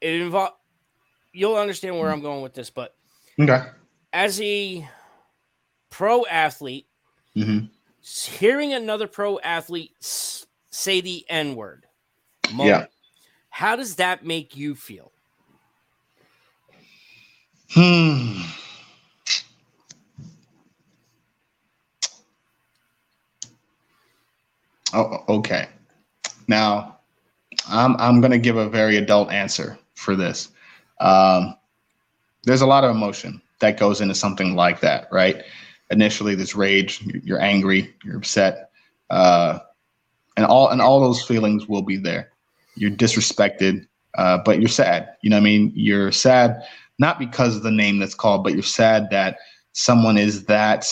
[0.00, 0.54] it involves.
[1.32, 2.94] You'll understand where I'm going with this, but
[3.38, 3.64] okay.
[4.12, 4.88] As a
[5.90, 6.86] pro athlete,
[7.36, 7.66] mm-hmm.
[8.00, 11.84] hearing another pro athlete say the N word,
[12.56, 12.86] yeah,
[13.50, 15.12] how does that make you feel?
[17.72, 18.42] Hmm.
[24.92, 25.68] Oh, okay.
[26.48, 26.99] Now,
[27.68, 30.48] I'm I'm going to give a very adult answer for this.
[31.00, 31.56] Um,
[32.44, 35.44] there's a lot of emotion that goes into something like that, right?
[35.90, 38.70] initially there's rage, you're angry, you're upset,
[39.10, 39.58] uh,
[40.36, 42.30] and all and all those feelings will be there.
[42.76, 43.86] You're disrespected,
[44.16, 45.08] uh, but you're sad.
[45.22, 45.72] You know what I mean?
[45.74, 46.62] You're sad
[46.98, 49.38] not because of the name that's called, but you're sad that
[49.72, 50.86] someone is that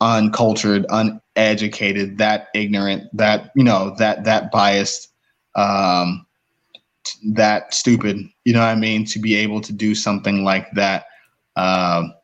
[0.00, 5.09] uncultured, uneducated, that ignorant, that you know, that that biased,
[5.54, 6.26] um,
[7.24, 8.18] that stupid.
[8.44, 9.04] You know what I mean?
[9.06, 11.06] To be able to do something like that,
[11.56, 12.14] um,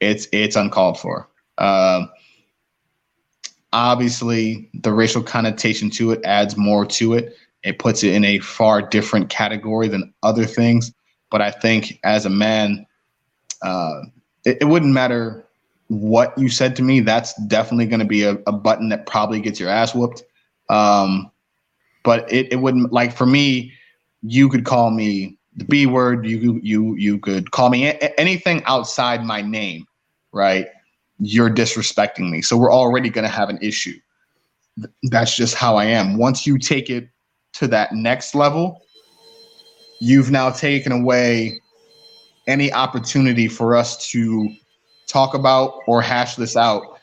[0.00, 1.28] it's it's uncalled for.
[1.58, 2.10] Um,
[3.72, 7.36] obviously, the racial connotation to it adds more to it.
[7.62, 10.92] It puts it in a far different category than other things.
[11.30, 12.86] But I think as a man,
[13.62, 14.02] uh,
[14.44, 15.46] it, it wouldn't matter
[15.90, 19.40] what you said to me, that's definitely going to be a, a, button that probably
[19.40, 20.22] gets your ass whooped.
[20.68, 21.30] Um,
[22.02, 23.72] but it, it wouldn't like for me,
[24.22, 26.26] you could call me the B word.
[26.26, 29.86] You you you could call me a- anything outside my name,
[30.32, 30.66] right?
[31.18, 32.42] You're disrespecting me.
[32.42, 33.98] So we're already going to have an issue.
[35.04, 36.16] That's just how I am.
[36.16, 37.08] Once you take it
[37.54, 38.80] to that next level,
[40.00, 41.60] you've now taken away
[42.46, 44.48] any opportunity for us to
[45.06, 46.98] talk about or hash this out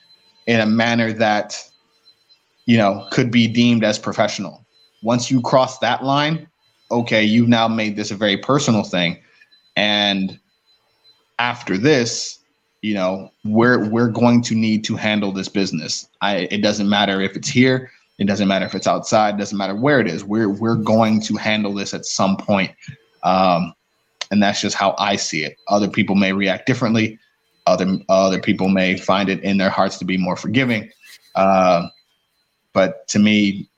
[0.47, 1.61] in a manner that
[2.65, 4.65] you know could be deemed as professional
[5.01, 6.47] once you cross that line
[6.91, 9.17] okay you've now made this a very personal thing.
[9.75, 10.39] And
[11.39, 12.39] after this
[12.81, 16.07] you know we're we're going to need to handle this business.
[16.21, 17.91] I it doesn't matter if it's here.
[18.17, 19.35] It doesn't matter if it's outside.
[19.35, 20.23] It doesn't matter where it is.
[20.23, 22.71] We're we're going to handle this at some point.
[23.23, 23.73] Um
[24.29, 25.57] and that's just how i see it.
[25.67, 27.19] Other people may react differently.
[27.65, 30.89] Other other people may find it in their hearts to be more forgiving.
[31.35, 31.89] Uh,
[32.73, 33.69] but to me,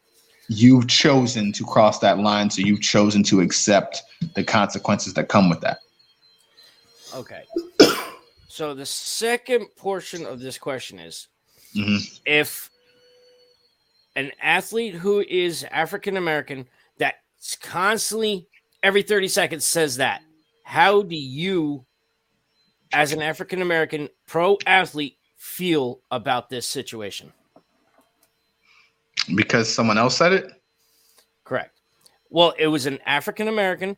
[0.50, 4.04] you've chosen to cross that line, so you've chosen to accept
[4.36, 5.80] the consequences that come with that.
[7.16, 7.43] Okay.
[8.47, 11.28] So the second portion of this question is
[11.76, 11.97] mm-hmm.
[12.26, 12.70] if
[14.16, 17.16] an athlete who is African American that
[17.62, 18.47] constantly
[18.84, 20.22] every 30 seconds says that,
[20.64, 21.86] how do you
[22.91, 27.32] as an African American pro athlete feel about this situation?
[29.36, 30.51] Because someone else said it?
[31.43, 31.80] Correct.
[32.30, 33.97] Well, it was an African American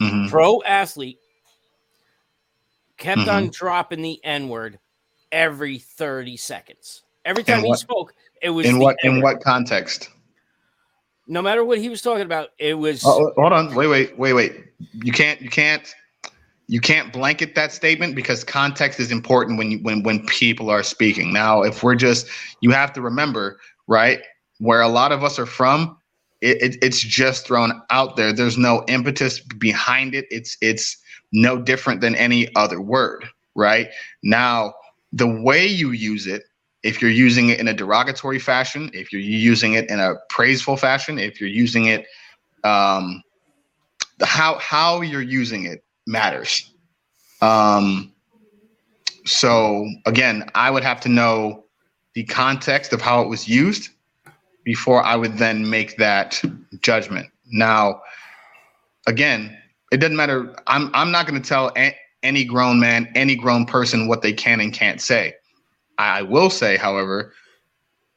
[0.00, 0.28] mm-hmm.
[0.28, 1.18] pro athlete
[2.96, 3.30] kept mm-hmm.
[3.30, 4.78] on dropping the N word
[5.32, 7.02] every 30 seconds.
[7.24, 9.16] Every time he spoke, it was in what N-word.
[9.16, 10.10] in what context?
[11.26, 13.02] No matter what he was talking about, it was.
[13.04, 14.64] Oh, hold on, wait, wait, wait, wait.
[14.92, 15.92] You can't, you can't
[16.68, 20.82] you can't blanket that statement because context is important when you, when when people are
[20.82, 21.32] speaking.
[21.32, 22.28] Now, if we're just
[22.60, 24.20] you have to remember, right,
[24.58, 25.96] where a lot of us are from,
[26.40, 28.32] it, it, it's just thrown out there.
[28.32, 30.26] There's no impetus behind it.
[30.30, 30.96] It's it's
[31.32, 33.88] no different than any other word, right?
[34.22, 34.74] Now,
[35.12, 36.44] the way you use it,
[36.82, 40.76] if you're using it in a derogatory fashion, if you're using it in a praiseful
[40.76, 42.06] fashion, if you're using it
[42.64, 43.22] um
[44.22, 46.72] how how you're using it matters.
[47.40, 48.12] Um,
[49.24, 51.64] so again, I would have to know
[52.14, 53.90] the context of how it was used
[54.66, 56.42] before I would then make that
[56.82, 57.28] judgment.
[57.46, 58.02] Now,
[59.06, 59.56] again,
[59.92, 60.54] it doesn't matter.
[60.66, 64.32] I'm I'm not going to tell a- any grown man, any grown person what they
[64.32, 65.34] can and can't say.
[65.98, 67.32] I will say, however,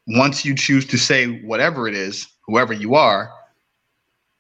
[0.08, 3.32] once you choose to say whatever it is, whoever you are,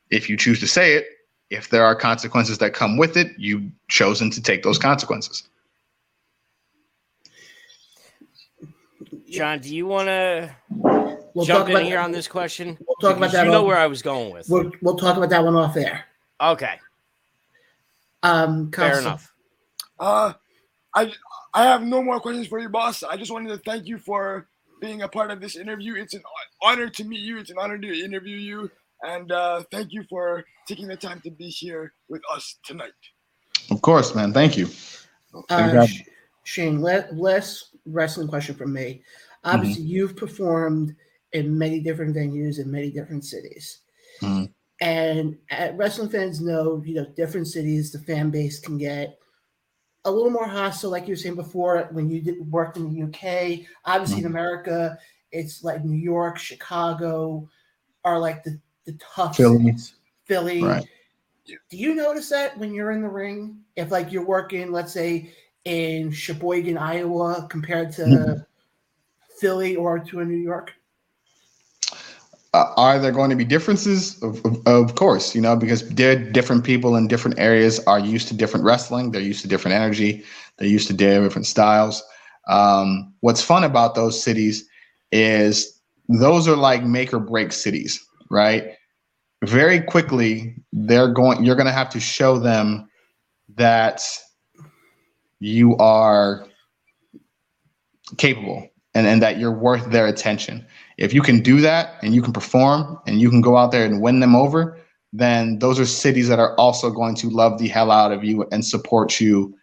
[0.09, 1.05] if you choose to say it,
[1.51, 5.43] if there are consequences that come with it, you've chosen to take those consequences.
[9.29, 10.55] Jon, do you want to
[11.33, 12.77] we'll jump in here on this question?
[12.85, 13.45] We'll talk about that.
[13.45, 14.49] You know off, where I was going with.
[14.49, 16.05] We'll, we'll talk about that one off air.
[16.41, 16.79] Okay.
[18.23, 19.33] Um, fair enough.
[19.99, 20.33] Uh,
[20.95, 21.11] I
[21.53, 23.03] I have no more questions for you, boss.
[23.03, 24.47] I just wanted to thank you for
[24.79, 25.95] being a part of this interview.
[25.95, 26.23] It's an
[26.61, 27.37] honor to meet you.
[27.37, 28.71] It's an honor to interview you.
[29.01, 32.91] And uh, thank you for taking the time to be here with us tonight.
[33.71, 34.33] Of course, man.
[34.33, 34.67] Thank you.
[35.49, 35.87] Uh,
[36.43, 39.03] Shane, last wrestling question from me.
[39.43, 39.91] Obviously, mm-hmm.
[39.91, 40.95] you've performed
[41.33, 43.81] in many different venues in many different cities.
[44.21, 44.45] Mm-hmm.
[44.81, 45.37] And
[45.77, 49.19] wrestling fans know, you know, different cities, the fan base can get
[50.05, 53.03] a little more hostile, like you were saying before, when you did, worked in the
[53.03, 53.65] UK.
[53.85, 54.27] Obviously, mm-hmm.
[54.27, 54.97] in America,
[55.31, 57.47] it's like New York, Chicago
[58.05, 59.75] are like the the tough Philly.
[60.25, 60.63] Philly.
[60.63, 60.85] Right.
[61.45, 63.59] Do you notice that when you're in the ring?
[63.75, 65.31] If like you're working, let's say
[65.65, 68.41] in Sheboygan, Iowa, compared to mm-hmm.
[69.39, 70.73] Philly or to a New York?
[72.53, 74.21] Uh, are there going to be differences?
[74.23, 78.27] Of, of, of, course, you know, because they're different people in different areas are used
[78.29, 79.11] to different wrestling.
[79.11, 80.23] They're used to different energy.
[80.57, 82.03] They're used to different styles.
[82.47, 84.67] Um, what's fun about those cities
[85.11, 88.73] is those are like make or break cities, right?
[89.45, 91.45] Very quickly, they're going.
[91.45, 92.89] You're going to have to show them
[93.55, 94.01] that
[95.39, 96.47] you are
[98.17, 100.65] capable and, and that you're worth their attention.
[100.99, 103.85] If you can do that and you can perform and you can go out there
[103.85, 104.77] and win them over,
[105.13, 108.45] then those are cities that are also going to love the hell out of you
[108.51, 109.55] and support you,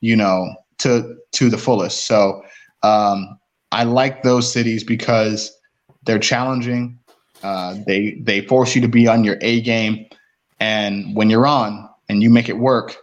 [0.00, 2.06] you know, to to the fullest.
[2.06, 2.42] So
[2.82, 3.38] um,
[3.70, 5.56] I like those cities because
[6.02, 6.98] they're challenging.
[7.44, 10.06] Uh, they they force you to be on your A game,
[10.58, 12.96] and when you're on and you make it work,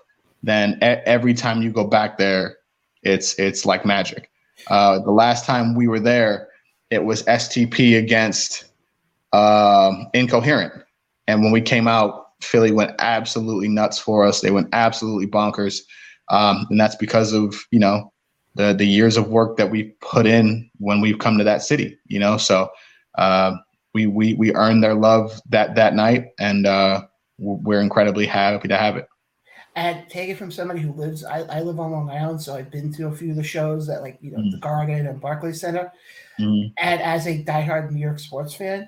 [0.43, 2.57] then e- every time you go back there,
[3.01, 4.29] it's it's like magic.
[4.67, 6.46] Uh, the last time we were there,
[6.89, 8.65] it was STP against
[9.33, 10.73] um, Incoherent,
[11.27, 14.41] and when we came out, Philly went absolutely nuts for us.
[14.41, 15.81] They went absolutely bonkers,
[16.29, 18.11] um, and that's because of you know
[18.55, 21.97] the the years of work that we put in when we've come to that city.
[22.05, 22.69] You know, so
[23.17, 23.55] uh,
[23.93, 27.01] we we we earned their love that that night, and uh,
[27.37, 29.07] we're incredibly happy to have it.
[29.75, 31.23] And take it from somebody who lives.
[31.23, 33.85] I, I live on Long Island, so I've been to a few of the shows
[33.85, 34.51] that, like you know, Mm.
[34.51, 35.91] the Garden and Barclays Center.
[36.39, 38.87] Mm, And as a diehard New York sports fan,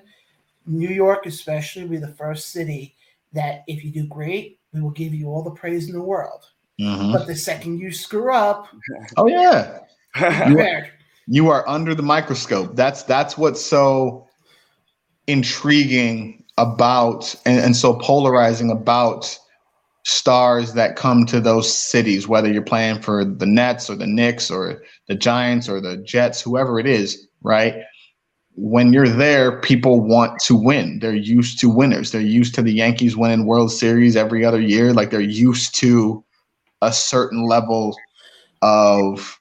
[0.66, 2.94] New York especially will be the first city
[3.32, 6.44] that if you do great, we will give you all the praise in the world.
[6.80, 7.12] mhm.
[7.12, 8.68] But the second you screw up,
[9.16, 9.78] Oh yeah,
[10.14, 10.90] be prepared.
[11.26, 12.76] you are under the microscope.
[12.76, 14.26] That's that's what's so
[15.26, 19.38] intriguing about and, and so polarizing about
[20.04, 24.50] stars that come to those cities, whether you're playing for the Nets or the Knicks
[24.50, 27.82] or the Giants or the Jets, whoever it is, right?
[28.56, 30.98] When you're there, people want to win.
[30.98, 32.10] They're used to winners.
[32.10, 34.92] They're used to the Yankees winning World Series every other year.
[34.92, 36.24] Like they're used to
[36.82, 37.96] a certain level
[38.62, 39.40] of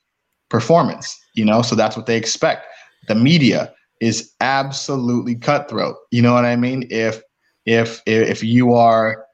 [0.50, 1.62] performance, you know?
[1.62, 2.66] So that's what they expect.
[3.08, 5.96] The media is absolutely cutthroat.
[6.12, 6.88] You know what I mean?
[6.90, 7.22] If
[7.66, 9.26] if if you are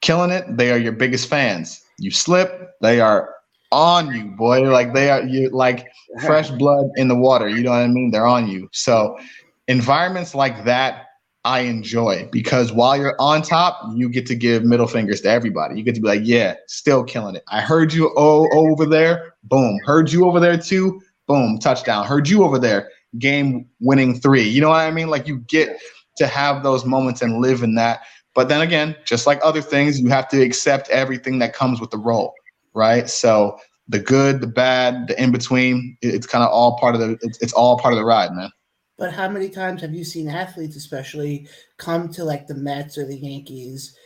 [0.00, 1.80] killing it, they are your biggest fans.
[1.98, 3.34] You slip, they are
[3.72, 4.62] on you, boy.
[4.70, 5.88] Like they are you like
[6.24, 7.48] fresh blood in the water.
[7.48, 8.10] You know what I mean?
[8.10, 8.68] They're on you.
[8.72, 9.18] So
[9.66, 11.06] environments like that
[11.44, 15.76] I enjoy because while you're on top, you get to give middle fingers to everybody.
[15.76, 17.42] You get to be like, yeah, still killing it.
[17.48, 19.78] I heard you oh over there, boom.
[19.84, 22.06] Heard you over there too, boom, touchdown.
[22.06, 24.44] Heard you over there, game winning three.
[24.48, 25.08] You know what I mean?
[25.08, 25.80] Like you get
[26.18, 28.02] to have those moments and live in that.
[28.34, 31.90] But then again, just like other things, you have to accept everything that comes with
[31.90, 32.34] the role,
[32.74, 33.08] right?
[33.08, 33.58] So
[33.88, 37.40] the good, the bad, the in between, it's kind of all part of the it's,
[37.40, 38.50] it's all part of the ride, man.
[38.98, 41.48] But how many times have you seen athletes, especially,
[41.78, 43.96] come to like the Mets or the Yankees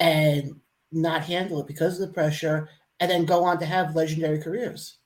[0.00, 0.52] and
[0.90, 4.98] not handle it because of the pressure and then go on to have legendary careers?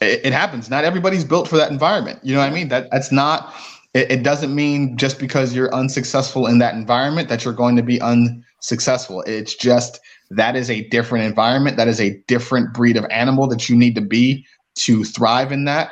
[0.00, 0.70] it, it happens.
[0.70, 2.20] Not everybody's built for that environment.
[2.22, 2.68] You know what I mean?
[2.68, 3.54] That that's not.
[3.94, 7.82] It, it doesn't mean just because you're unsuccessful in that environment that you're going to
[7.82, 9.22] be unsuccessful.
[9.22, 10.00] It's just
[10.30, 11.76] that is a different environment.
[11.76, 15.64] That is a different breed of animal that you need to be to thrive in
[15.64, 15.90] that.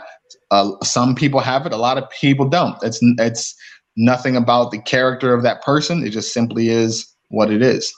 [0.50, 1.72] Uh, some people have it.
[1.72, 2.76] A lot of people don't.
[2.82, 3.54] It's it's
[3.96, 6.06] nothing about the character of that person.
[6.06, 7.92] It just simply is what it is.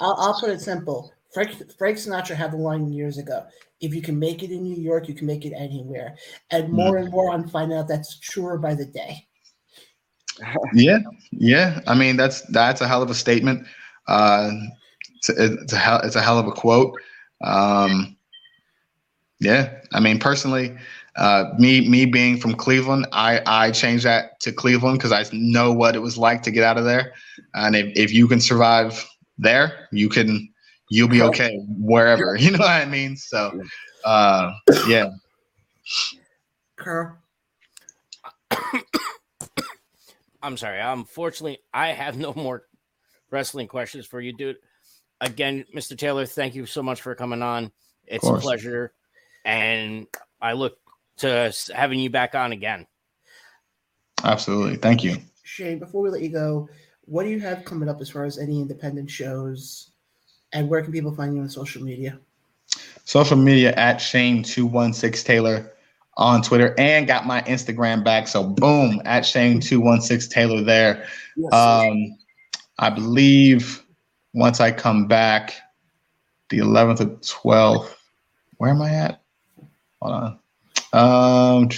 [0.00, 1.12] I'll, I'll put it simple.
[1.32, 3.44] Frank, Frank Sinatra had the line years ago
[3.84, 6.16] if you can make it in New York, you can make it anywhere.
[6.50, 9.26] And more and more, I'm finding out that's truer by the day.
[10.72, 10.98] Yeah,
[11.30, 11.80] yeah.
[11.86, 13.66] I mean, that's that's a hell of a statement.
[14.08, 14.50] Uh,
[15.28, 16.98] it's, a, it's a hell it's a hell of a quote.
[17.42, 18.16] Um,
[19.40, 20.74] yeah, I mean, personally,
[21.16, 25.72] uh, me me being from Cleveland, I I changed that to Cleveland because I know
[25.72, 27.12] what it was like to get out of there,
[27.54, 29.04] and if if you can survive
[29.38, 30.48] there, you can
[30.90, 32.36] you'll be okay wherever.
[32.40, 33.16] You know what I mean?
[33.16, 33.60] So,
[34.04, 34.52] uh,
[34.86, 35.10] yeah.
[36.76, 37.16] Carl,
[40.42, 40.80] I'm sorry.
[40.80, 42.64] Unfortunately, I have no more
[43.30, 44.56] wrestling questions for you, dude.
[45.20, 45.96] Again, Mr.
[45.96, 47.70] Taylor, thank you so much for coming on.
[48.06, 48.92] It's a pleasure,
[49.44, 50.06] and
[50.40, 50.78] I look
[51.18, 52.86] to s- having you back on again.
[54.22, 54.76] Absolutely.
[54.76, 55.16] Thank you.
[55.42, 56.68] Shane, before we let you go,
[57.06, 59.90] what do you have coming up as far as any independent shows?
[60.52, 62.18] And where can people find you on social media?
[63.04, 65.72] social media at Shane216 Taylor
[66.16, 68.26] on Twitter and got my Instagram back.
[68.28, 71.06] So boom, at Shane216 Taylor there.
[71.52, 72.16] Um,
[72.78, 73.83] I believe
[74.34, 75.54] once I come back,
[76.50, 77.94] the 11th or 12th,
[78.58, 79.22] where am I at?
[80.02, 80.38] Hold on.
[80.92, 81.68] Um,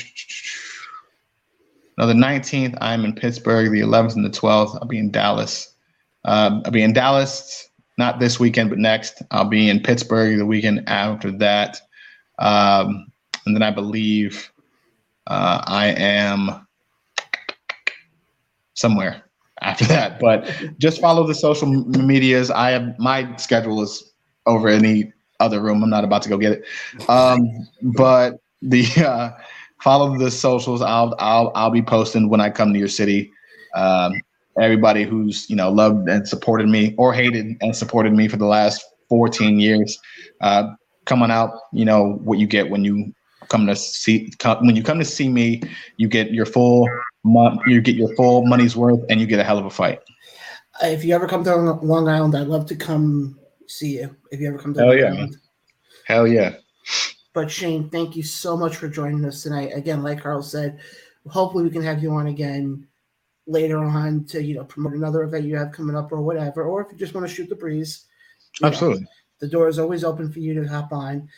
[1.98, 3.70] no, the 19th, I'm in Pittsburgh.
[3.70, 5.74] The 11th and the 12th, I'll be in Dallas.
[6.24, 9.22] Um, I'll be in Dallas, not this weekend, but next.
[9.30, 11.80] I'll be in Pittsburgh the weekend after that.
[12.38, 13.12] Um,
[13.44, 14.50] and then I believe
[15.26, 16.66] uh, I am
[18.74, 19.25] somewhere
[19.62, 20.20] after that.
[20.20, 22.50] But just follow the social medias.
[22.50, 24.12] I have my schedule is
[24.46, 25.82] over any other room.
[25.82, 26.64] I'm not about to go get it.
[27.08, 29.30] Um, but the uh,
[29.82, 30.82] follow the socials.
[30.82, 33.30] I'll I'll I'll be posting when I come to your city.
[33.74, 34.20] Um,
[34.60, 38.46] everybody who's you know loved and supported me or hated and supported me for the
[38.46, 39.98] last 14 years.
[40.40, 40.70] Uh,
[41.04, 43.14] coming out, you know what you get when you
[43.48, 45.62] come to see come, when you come to see me.
[45.96, 46.88] You get your full.
[47.66, 50.00] You get your full money's worth, and you get a hell of a fight.
[50.82, 54.14] If you ever come to Long Island, I'd love to come see you.
[54.30, 55.36] If you ever come to hell Long yeah, Island.
[56.04, 56.56] hell yeah.
[57.32, 59.72] But Shane, thank you so much for joining us tonight.
[59.74, 60.80] Again, like Carl said,
[61.28, 62.86] hopefully we can have you on again
[63.46, 66.82] later on to you know promote another event you have coming up or whatever, or
[66.82, 68.06] if you just want to shoot the breeze.
[68.60, 69.06] you know, Absolutely.
[69.40, 71.28] the door is always open for you to hop on.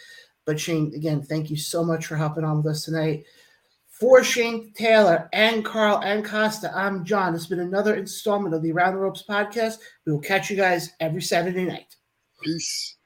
[0.44, 3.24] But Shane, again, thank you so much for hopping on with us tonight.
[3.98, 7.34] For Shane Taylor and Carl and Kosta, I'm Jon.
[7.34, 9.78] It's been another installment of the Around the Ropes podcast.
[10.06, 11.96] We will catch you guys every Saturday night.
[12.40, 12.97] Peace.